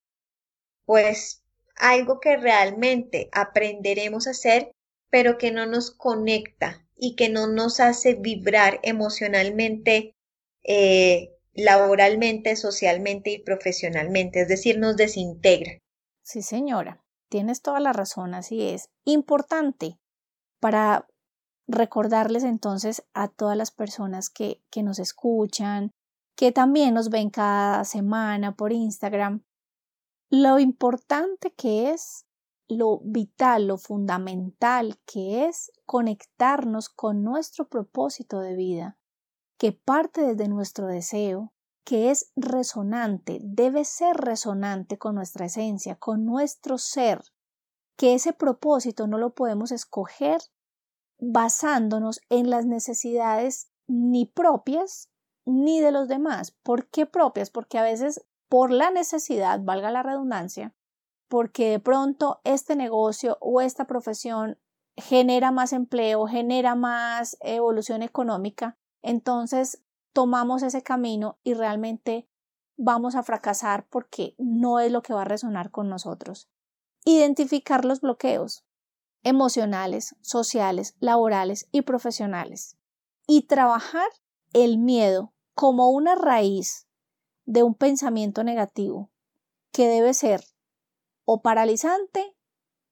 pues 0.86 1.42
algo 1.78 2.20
que 2.20 2.38
realmente 2.38 3.30
aprenderemos 3.32 4.28
a 4.28 4.32
hacer, 4.32 4.72
pero 5.10 5.38
que 5.38 5.52
no 5.52 5.66
nos 5.66 5.92
conecta 5.92 6.86
y 6.96 7.16
que 7.16 7.30
no 7.30 7.48
nos 7.48 7.80
hace 7.80 8.14
vibrar 8.14 8.80
emocionalmente, 8.84 10.14
eh, 10.64 11.32
laboralmente, 11.54 12.56
socialmente 12.56 13.32
y 13.32 13.44
profesionalmente, 13.44 14.42
es 14.42 14.48
decir, 14.48 14.80
nos 14.80 14.96
desintegra. 14.96 15.78
Sí, 16.24 16.42
señora, 16.42 17.04
tienes 17.30 17.62
toda 17.62 17.80
la 17.80 17.94
razón, 17.94 18.34
así 18.34 18.62
es. 18.62 18.90
Importante 19.06 20.00
para 20.60 21.08
recordarles 21.68 22.44
entonces 22.44 23.04
a 23.14 23.28
todas 23.28 23.58
las 23.58 23.72
personas 23.72 24.30
que, 24.30 24.62
que 24.70 24.84
nos 24.84 25.00
escuchan, 25.00 25.92
que 26.36 26.52
también 26.52 26.94
nos 26.94 27.10
ven 27.10 27.30
cada 27.30 27.84
semana 27.86 28.56
por 28.56 28.72
Instagram, 28.72 29.44
lo 30.30 30.60
importante 30.60 31.52
que 31.52 31.92
es, 31.92 32.26
lo 32.70 33.02
vital, 33.04 33.68
lo 33.68 33.78
fundamental 33.78 34.98
que 35.06 35.46
es 35.46 35.72
conectarnos 35.86 36.88
con 36.88 37.22
nuestro 37.22 37.68
propósito 37.68 38.40
de 38.40 38.56
vida, 38.56 38.98
que 39.62 39.74
parte 39.74 40.22
desde 40.22 40.48
nuestro 40.48 40.88
deseo, 40.88 41.54
que 41.86 42.10
es 42.10 42.32
resonante, 42.36 43.38
debe 43.44 43.86
ser 43.86 44.18
resonante 44.18 44.98
con 44.98 45.14
nuestra 45.14 45.46
esencia, 45.46 45.98
con 45.98 46.26
nuestro 46.26 46.80
ser, 46.80 47.22
que 47.96 48.16
ese 48.16 48.34
propósito 48.34 49.06
no 49.06 49.20
lo 49.20 49.36
podemos 49.36 49.72
escoger 49.72 50.42
basándonos 51.20 52.22
en 52.30 52.50
las 52.50 52.66
necesidades 52.66 53.70
ni 53.86 54.26
propias 54.26 55.12
ni 55.46 55.80
de 55.80 55.92
los 55.92 56.08
demás. 56.08 56.58
¿Por 56.64 56.88
qué 56.90 57.06
propias? 57.06 57.52
Porque 57.52 57.78
a 57.78 57.84
veces 57.84 58.26
por 58.50 58.72
la 58.72 58.90
necesidad, 58.90 59.60
valga 59.62 59.92
la 59.92 60.02
redundancia, 60.02 60.74
porque 61.28 61.70
de 61.70 61.80
pronto 61.80 62.42
este 62.46 62.76
negocio 62.76 63.38
o 63.42 63.62
esta 63.62 63.86
profesión 63.86 64.58
genera 64.98 65.52
más 65.52 65.72
empleo, 65.72 66.26
genera 66.26 66.74
más 66.74 67.38
evolución 67.42 68.02
económica, 68.02 68.80
entonces 69.02 69.84
tomamos 70.14 70.64
ese 70.64 70.84
camino 70.84 71.40
y 71.44 71.54
realmente 71.54 72.28
vamos 72.78 73.16
a 73.16 73.24
fracasar 73.24 73.88
porque 73.90 74.36
no 74.38 74.80
es 74.80 74.92
lo 74.92 75.02
que 75.02 75.14
va 75.14 75.22
a 75.22 75.26
resonar 75.26 75.72
con 75.72 75.90
nosotros. 75.90 76.50
Identificar 77.06 77.86
los 77.86 78.02
bloqueos 78.02 78.66
emocionales, 79.24 80.16
sociales, 80.22 80.96
laborales 81.00 81.68
y 81.72 81.84
profesionales. 81.84 82.78
Y 83.28 83.44
trabajar 83.44 84.08
el 84.54 84.78
miedo 84.78 85.34
como 85.54 85.90
una 85.90 86.16
raíz 86.16 86.88
de 87.46 87.64
un 87.64 87.76
pensamiento 87.76 88.44
negativo 88.44 89.12
que 89.72 89.88
debe 89.88 90.14
ser 90.14 90.44
o 91.26 91.42
paralizante 91.42 92.36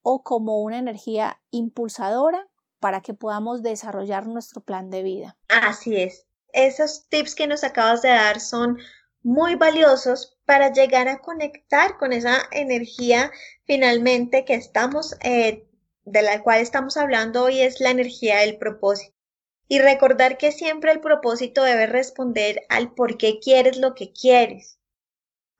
o 0.02 0.24
como 0.24 0.62
una 0.62 0.78
energía 0.78 1.42
impulsadora 1.52 2.49
para 2.80 3.02
que 3.02 3.14
podamos 3.14 3.62
desarrollar 3.62 4.28
nuestro 4.28 4.62
plan 4.62 4.90
de 4.90 5.04
vida. 5.04 5.38
Así 5.48 5.98
es. 5.98 6.26
Esos 6.54 7.08
tips 7.10 7.36
que 7.36 7.48
nos 7.48 7.64
acabas 7.64 8.02
de 8.02 8.10
dar 8.10 8.40
son 8.40 8.80
muy 9.22 9.56
valiosos 9.56 10.38
para 10.46 10.72
llegar 10.72 11.08
a 11.08 11.20
conectar 11.20 11.98
con 11.98 12.14
esa 12.14 12.38
energía 12.52 13.32
finalmente 13.66 14.46
que 14.46 14.56
estamos, 14.56 15.16
eh, 15.24 15.68
de 16.06 16.22
la 16.22 16.42
cual 16.42 16.62
estamos 16.62 16.98
hablando 16.98 17.44
hoy, 17.44 17.62
es 17.62 17.80
la 17.80 17.92
energía 17.92 18.40
del 18.40 18.58
propósito 18.58 19.20
y 19.70 19.80
recordar 19.80 20.38
que 20.38 20.52
siempre 20.52 20.92
el 20.92 21.00
propósito 21.00 21.64
debe 21.64 21.86
responder 21.86 22.64
al 22.70 22.92
por 22.94 23.18
qué 23.18 23.40
quieres 23.40 23.78
lo 23.78 23.94
que 23.94 24.12
quieres. 24.12 24.79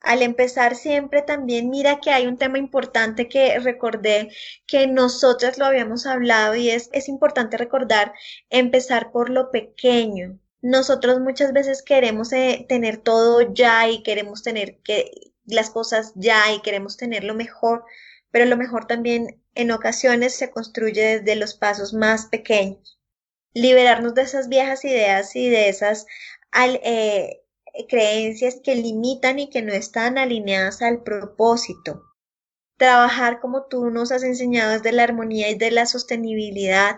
Al 0.02 0.22
empezar 0.22 0.76
siempre 0.76 1.22
también 1.22 1.70
mira 1.70 2.00
que 2.00 2.12
hay 2.12 2.28
un 2.28 2.38
tema 2.38 2.58
importante 2.58 3.28
que 3.28 3.60
recordé 3.60 4.30
que 4.66 4.88
nosotras 4.88 5.58
lo 5.58 5.66
habíamos 5.66 6.06
hablado 6.06 6.56
y 6.56 6.70
es, 6.70 6.90
es 6.94 7.10
importante 7.10 7.58
recordar 7.58 8.14
empezar 8.50 9.12
por 9.12 9.30
lo 9.30 9.52
pequeño. 9.52 10.40
Nosotros 10.62 11.20
muchas 11.20 11.54
veces 11.54 11.84
queremos 11.84 12.32
eh, 12.34 12.66
tener 12.68 12.98
todo 12.98 13.54
ya 13.54 13.90
y 13.90 14.04
queremos 14.04 14.44
tener 14.44 14.80
que 14.84 15.12
las 15.46 15.70
cosas 15.70 16.14
ya 16.16 16.52
y 16.54 16.62
queremos 16.62 16.98
tener 16.98 17.24
lo 17.24 17.36
mejor, 17.36 17.84
pero 18.32 18.46
lo 18.46 18.58
mejor 18.58 18.88
también 18.88 19.42
en 19.56 19.72
ocasiones 19.72 20.36
se 20.36 20.52
construye 20.52 21.20
desde 21.20 21.36
los 21.36 21.56
pasos 21.56 21.94
más 21.94 22.28
pequeños 22.28 23.00
liberarnos 23.54 24.14
de 24.16 24.22
esas 24.24 24.48
viejas 24.50 24.86
ideas 24.86 25.36
y 25.36 25.50
de 25.50 25.70
esas 25.70 26.06
eh, 26.84 27.42
creencias 27.88 28.60
que 28.64 28.76
limitan 28.76 29.40
y 29.40 29.50
que 29.50 29.62
no 29.62 29.74
están 29.74 30.18
alineadas 30.18 30.82
al 30.82 31.04
propósito. 31.04 32.04
Trabajar 32.78 33.40
como 33.40 33.66
tú 33.66 33.90
nos 33.90 34.12
has 34.12 34.24
enseñado 34.24 34.72
desde 34.72 34.92
la 34.92 35.04
armonía 35.04 35.50
y 35.50 35.56
de 35.56 35.72
la 35.72 35.86
sostenibilidad 35.86 36.98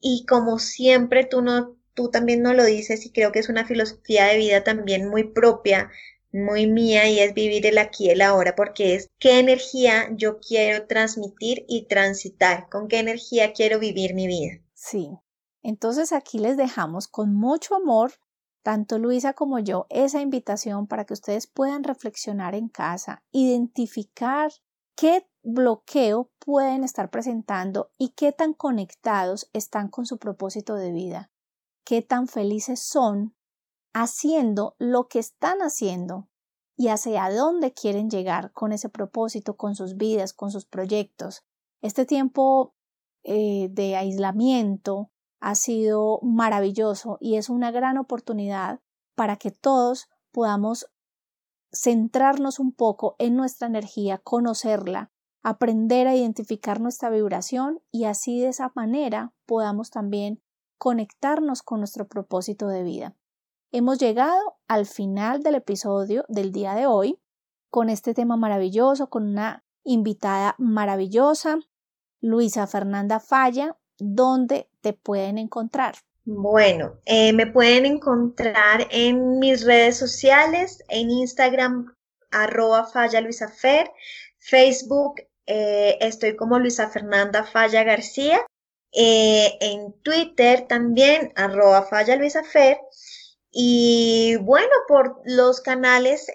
y 0.00 0.26
como 0.26 0.58
siempre 0.58 1.24
tú 1.24 1.42
no 1.42 1.76
tú 1.94 2.10
también 2.10 2.42
nos 2.42 2.54
lo 2.56 2.64
dices 2.64 3.04
y 3.06 3.10
creo 3.10 3.32
que 3.32 3.38
es 3.38 3.48
una 3.48 3.66
filosofía 3.66 4.26
de 4.26 4.38
vida 4.38 4.64
también 4.64 5.08
muy 5.08 5.24
propia, 5.24 5.90
muy 6.32 6.66
mía 6.66 7.08
y 7.08 7.20
es 7.20 7.34
vivir 7.34 7.66
el 7.66 7.78
aquí 7.78 8.06
y 8.06 8.10
el 8.10 8.22
ahora 8.22 8.56
porque 8.56 8.94
es 8.94 9.10
qué 9.18 9.38
energía 9.38 10.08
yo 10.12 10.38
quiero 10.40 10.86
transmitir 10.86 11.64
y 11.68 11.86
transitar, 11.86 12.68
con 12.70 12.88
qué 12.88 12.98
energía 12.98 13.52
quiero 13.52 13.78
vivir 13.78 14.14
mi 14.14 14.26
vida. 14.26 14.60
Sí, 14.74 15.10
entonces 15.62 16.12
aquí 16.12 16.38
les 16.38 16.56
dejamos 16.56 17.08
con 17.08 17.34
mucho 17.34 17.74
amor, 17.74 18.12
tanto 18.62 18.98
Luisa 18.98 19.32
como 19.32 19.58
yo, 19.58 19.86
esa 19.90 20.20
invitación 20.20 20.86
para 20.86 21.04
que 21.04 21.14
ustedes 21.14 21.46
puedan 21.46 21.84
reflexionar 21.84 22.54
en 22.54 22.68
casa, 22.68 23.22
identificar 23.32 24.52
qué 24.96 25.26
bloqueo 25.42 26.30
pueden 26.38 26.84
estar 26.84 27.10
presentando 27.10 27.90
y 27.98 28.10
qué 28.10 28.32
tan 28.32 28.54
conectados 28.54 29.50
están 29.52 29.88
con 29.88 30.06
su 30.06 30.18
propósito 30.18 30.74
de 30.76 30.92
vida. 30.92 31.28
qué 31.84 32.00
tan 32.00 32.28
felices 32.28 32.80
son 32.80 33.34
haciendo 33.92 34.76
lo 34.78 35.08
que 35.08 35.18
están 35.18 35.58
haciendo 35.62 36.28
y 36.76 36.88
hacia 36.88 37.28
dónde 37.28 37.72
quieren 37.72 38.08
llegar 38.08 38.52
con 38.52 38.72
ese 38.72 38.88
propósito, 38.88 39.56
con 39.56 39.74
sus 39.74 39.96
vidas, 39.96 40.32
con 40.32 40.50
sus 40.50 40.64
proyectos. 40.64 41.44
Este 41.80 42.06
tiempo 42.06 42.74
eh, 43.24 43.68
de 43.70 43.96
aislamiento 43.96 45.11
ha 45.42 45.56
sido 45.56 46.20
maravilloso 46.22 47.18
y 47.20 47.34
es 47.34 47.50
una 47.50 47.72
gran 47.72 47.98
oportunidad 47.98 48.80
para 49.16 49.36
que 49.36 49.50
todos 49.50 50.08
podamos 50.30 50.86
centrarnos 51.72 52.60
un 52.60 52.72
poco 52.72 53.16
en 53.18 53.34
nuestra 53.34 53.66
energía, 53.66 54.18
conocerla, 54.18 55.10
aprender 55.42 56.06
a 56.06 56.14
identificar 56.14 56.80
nuestra 56.80 57.10
vibración 57.10 57.82
y 57.90 58.04
así 58.04 58.40
de 58.40 58.48
esa 58.48 58.70
manera 58.76 59.34
podamos 59.44 59.90
también 59.90 60.40
conectarnos 60.78 61.62
con 61.62 61.80
nuestro 61.80 62.06
propósito 62.06 62.68
de 62.68 62.84
vida. 62.84 63.16
Hemos 63.72 63.98
llegado 63.98 64.58
al 64.68 64.86
final 64.86 65.42
del 65.42 65.56
episodio 65.56 66.24
del 66.28 66.52
día 66.52 66.74
de 66.74 66.86
hoy 66.86 67.20
con 67.68 67.88
este 67.88 68.14
tema 68.14 68.36
maravilloso, 68.36 69.10
con 69.10 69.26
una 69.26 69.64
invitada 69.82 70.54
maravillosa, 70.58 71.58
Luisa 72.20 72.68
Fernanda 72.68 73.18
Falla, 73.18 73.76
donde 74.02 74.66
te 74.80 74.92
pueden 74.92 75.38
encontrar. 75.38 75.94
Bueno, 76.24 76.98
eh, 77.04 77.32
me 77.32 77.46
pueden 77.46 77.86
encontrar 77.86 78.86
en 78.90 79.38
mis 79.38 79.64
redes 79.64 79.96
sociales, 79.96 80.84
en 80.88 81.10
Instagram, 81.10 81.94
arroba 82.30 82.86
Falla 82.86 83.20
Luisa 83.20 83.48
Facebook, 84.38 85.14
eh, 85.46 85.98
estoy 86.00 86.36
como 86.36 86.58
Luisa 86.58 86.88
Fernanda 86.90 87.44
Falla 87.44 87.82
García, 87.82 88.44
eh, 88.92 89.56
en 89.60 89.92
Twitter 90.02 90.66
también, 90.68 91.32
arroba 91.34 91.82
Falla 91.82 92.16
Luisa 92.16 92.42
y 93.50 94.36
bueno, 94.40 94.72
por 94.88 95.20
los 95.24 95.60
canales 95.60 96.26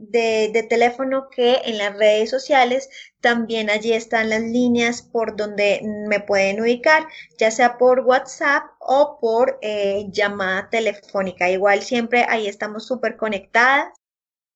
de, 0.00 0.50
de, 0.52 0.62
teléfono 0.62 1.28
que 1.30 1.62
en 1.64 1.78
las 1.78 1.96
redes 1.96 2.30
sociales, 2.30 2.88
también 3.20 3.70
allí 3.70 3.92
están 3.92 4.30
las 4.30 4.42
líneas 4.42 5.02
por 5.02 5.36
donde 5.36 5.80
me 6.08 6.20
pueden 6.20 6.60
ubicar, 6.60 7.06
ya 7.38 7.50
sea 7.50 7.78
por 7.78 8.00
WhatsApp 8.00 8.64
o 8.80 9.18
por 9.20 9.58
eh, 9.62 10.06
llamada 10.10 10.68
telefónica. 10.70 11.50
Igual 11.50 11.82
siempre 11.82 12.24
ahí 12.28 12.46
estamos 12.46 12.86
súper 12.86 13.16
conectadas. 13.16 13.92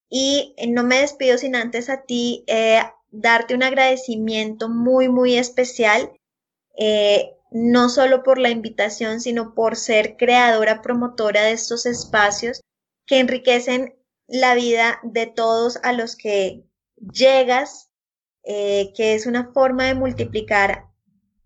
Y 0.08 0.54
no 0.68 0.84
me 0.84 1.00
despido 1.00 1.38
sin 1.38 1.56
antes 1.56 1.88
a 1.88 2.02
ti 2.02 2.44
eh, 2.46 2.82
darte 3.10 3.54
un 3.54 3.62
agradecimiento 3.62 4.68
muy, 4.68 5.08
muy 5.08 5.36
especial. 5.36 6.12
Eh, 6.78 7.30
no 7.50 7.88
solo 7.88 8.22
por 8.22 8.38
la 8.38 8.50
invitación, 8.50 9.20
sino 9.20 9.54
por 9.54 9.76
ser 9.76 10.16
creadora, 10.16 10.82
promotora 10.82 11.42
de 11.42 11.52
estos 11.52 11.86
espacios 11.86 12.60
que 13.06 13.20
enriquecen 13.20 13.94
la 14.26 14.54
vida 14.54 15.00
de 15.02 15.26
todos 15.26 15.78
a 15.82 15.92
los 15.92 16.16
que 16.16 16.64
llegas, 16.96 17.90
eh, 18.44 18.92
que 18.96 19.14
es 19.14 19.26
una 19.26 19.52
forma 19.52 19.84
de 19.84 19.94
multiplicar 19.94 20.86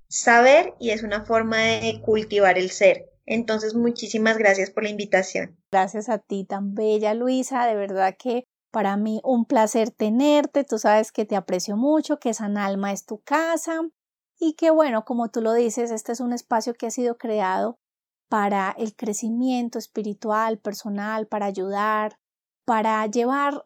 saber 0.08 0.74
y 0.78 0.90
es 0.90 1.02
una 1.02 1.24
forma 1.24 1.58
de 1.58 2.00
cultivar 2.04 2.58
el 2.58 2.70
ser. 2.70 3.10
Entonces, 3.26 3.74
muchísimas 3.74 4.38
gracias 4.38 4.70
por 4.70 4.84
la 4.84 4.90
invitación. 4.90 5.58
Gracias 5.72 6.08
a 6.08 6.18
ti 6.18 6.44
tan 6.44 6.74
bella, 6.74 7.12
Luisa. 7.14 7.66
De 7.66 7.74
verdad 7.74 8.14
que 8.16 8.44
para 8.70 8.96
mí 8.96 9.20
un 9.24 9.46
placer 9.46 9.90
tenerte. 9.90 10.62
Tú 10.62 10.78
sabes 10.78 11.10
que 11.10 11.24
te 11.24 11.34
aprecio 11.34 11.76
mucho, 11.76 12.18
que 12.18 12.34
San 12.34 12.56
Alma 12.56 12.92
es 12.92 13.04
tu 13.04 13.20
casa 13.22 13.80
y 14.38 14.52
que 14.52 14.70
bueno, 14.70 15.04
como 15.04 15.30
tú 15.30 15.40
lo 15.40 15.54
dices, 15.54 15.90
este 15.90 16.12
es 16.12 16.20
un 16.20 16.32
espacio 16.32 16.74
que 16.74 16.86
ha 16.86 16.90
sido 16.90 17.16
creado 17.16 17.78
para 18.28 18.74
el 18.76 18.94
crecimiento 18.94 19.78
espiritual, 19.78 20.58
personal, 20.58 21.26
para 21.26 21.46
ayudar, 21.46 22.18
para 22.66 23.06
llevar 23.06 23.64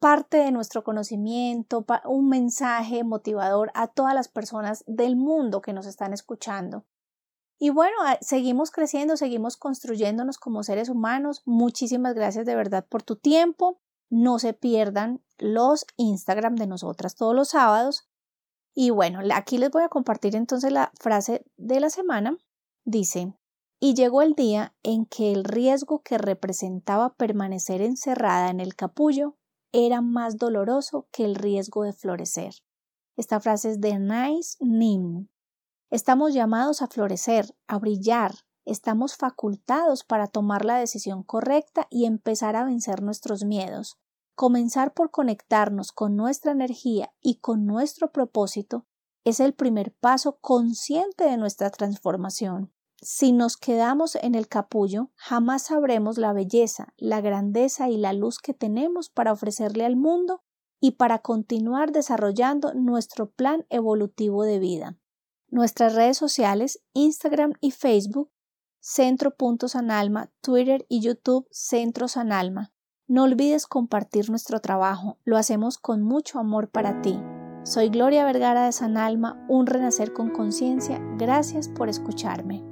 parte 0.00 0.38
de 0.38 0.50
nuestro 0.50 0.82
conocimiento, 0.82 1.84
un 2.04 2.28
mensaje 2.28 3.04
motivador 3.04 3.70
a 3.74 3.86
todas 3.86 4.14
las 4.14 4.28
personas 4.28 4.82
del 4.86 5.16
mundo 5.16 5.62
que 5.62 5.72
nos 5.72 5.86
están 5.86 6.12
escuchando. 6.12 6.84
Y 7.58 7.70
bueno, 7.70 7.96
seguimos 8.20 8.70
creciendo, 8.72 9.16
seguimos 9.16 9.56
construyéndonos 9.56 10.38
como 10.38 10.64
seres 10.64 10.88
humanos. 10.88 11.42
Muchísimas 11.44 12.14
gracias 12.14 12.44
de 12.44 12.56
verdad 12.56 12.84
por 12.88 13.02
tu 13.04 13.16
tiempo. 13.16 13.80
No 14.10 14.38
se 14.38 14.52
pierdan 14.52 15.22
los 15.38 15.86
Instagram 15.96 16.56
de 16.56 16.66
nosotras 16.66 17.14
todos 17.14 17.36
los 17.36 17.50
sábados. 17.50 18.08
Y 18.74 18.90
bueno, 18.90 19.20
aquí 19.34 19.58
les 19.58 19.70
voy 19.70 19.82
a 19.82 19.88
compartir 19.88 20.34
entonces 20.34 20.72
la 20.72 20.90
frase 20.98 21.44
de 21.56 21.78
la 21.78 21.90
semana. 21.90 22.36
Dice, 22.84 23.32
y 23.84 23.94
llegó 23.94 24.22
el 24.22 24.34
día 24.34 24.76
en 24.84 25.06
que 25.06 25.32
el 25.32 25.42
riesgo 25.42 26.02
que 26.04 26.16
representaba 26.16 27.16
permanecer 27.16 27.82
encerrada 27.82 28.48
en 28.48 28.60
el 28.60 28.76
capullo 28.76 29.36
era 29.72 30.00
más 30.00 30.36
doloroso 30.36 31.08
que 31.10 31.24
el 31.24 31.34
riesgo 31.34 31.82
de 31.82 31.92
florecer. 31.92 32.54
Esta 33.16 33.40
frase 33.40 33.70
es 33.70 33.80
de 33.80 33.98
Nice 33.98 34.56
Nim. 34.60 35.26
Estamos 35.90 36.32
llamados 36.32 36.80
a 36.80 36.86
florecer, 36.86 37.56
a 37.66 37.80
brillar, 37.80 38.32
estamos 38.64 39.16
facultados 39.16 40.04
para 40.04 40.28
tomar 40.28 40.64
la 40.64 40.76
decisión 40.76 41.24
correcta 41.24 41.88
y 41.90 42.06
empezar 42.06 42.54
a 42.54 42.64
vencer 42.64 43.02
nuestros 43.02 43.44
miedos. 43.44 43.98
Comenzar 44.36 44.94
por 44.94 45.10
conectarnos 45.10 45.90
con 45.90 46.14
nuestra 46.14 46.52
energía 46.52 47.12
y 47.20 47.40
con 47.40 47.66
nuestro 47.66 48.12
propósito 48.12 48.86
es 49.24 49.40
el 49.40 49.54
primer 49.54 49.92
paso 49.92 50.38
consciente 50.38 51.24
de 51.24 51.36
nuestra 51.36 51.70
transformación. 51.70 52.72
Si 53.04 53.32
nos 53.32 53.56
quedamos 53.56 54.14
en 54.14 54.36
el 54.36 54.46
capullo, 54.46 55.10
jamás 55.16 55.62
sabremos 55.64 56.18
la 56.18 56.32
belleza, 56.32 56.94
la 56.96 57.20
grandeza 57.20 57.88
y 57.88 57.96
la 57.96 58.12
luz 58.12 58.38
que 58.38 58.54
tenemos 58.54 59.10
para 59.10 59.32
ofrecerle 59.32 59.84
al 59.84 59.96
mundo 59.96 60.44
y 60.80 60.92
para 60.92 61.18
continuar 61.18 61.90
desarrollando 61.90 62.74
nuestro 62.74 63.28
plan 63.28 63.66
evolutivo 63.70 64.44
de 64.44 64.60
vida. 64.60 65.00
Nuestras 65.48 65.96
redes 65.96 66.16
sociales, 66.16 66.80
Instagram 66.92 67.54
y 67.60 67.72
Facebook, 67.72 68.30
Centro 68.78 69.34
Alma, 69.90 70.32
Twitter 70.40 70.86
y 70.88 71.00
YouTube, 71.00 71.48
Centro 71.50 72.06
Alma. 72.14 72.72
No 73.08 73.24
olvides 73.24 73.66
compartir 73.66 74.30
nuestro 74.30 74.60
trabajo, 74.60 75.18
lo 75.24 75.36
hacemos 75.36 75.76
con 75.76 76.02
mucho 76.02 76.38
amor 76.38 76.70
para 76.70 77.02
ti. 77.02 77.18
Soy 77.64 77.88
Gloria 77.88 78.24
Vergara 78.24 78.66
de 78.66 78.72
San 78.72 78.96
Alma, 78.96 79.44
un 79.48 79.66
renacer 79.66 80.12
con 80.12 80.30
conciencia. 80.30 81.00
Gracias 81.18 81.68
por 81.68 81.88
escucharme. 81.88 82.71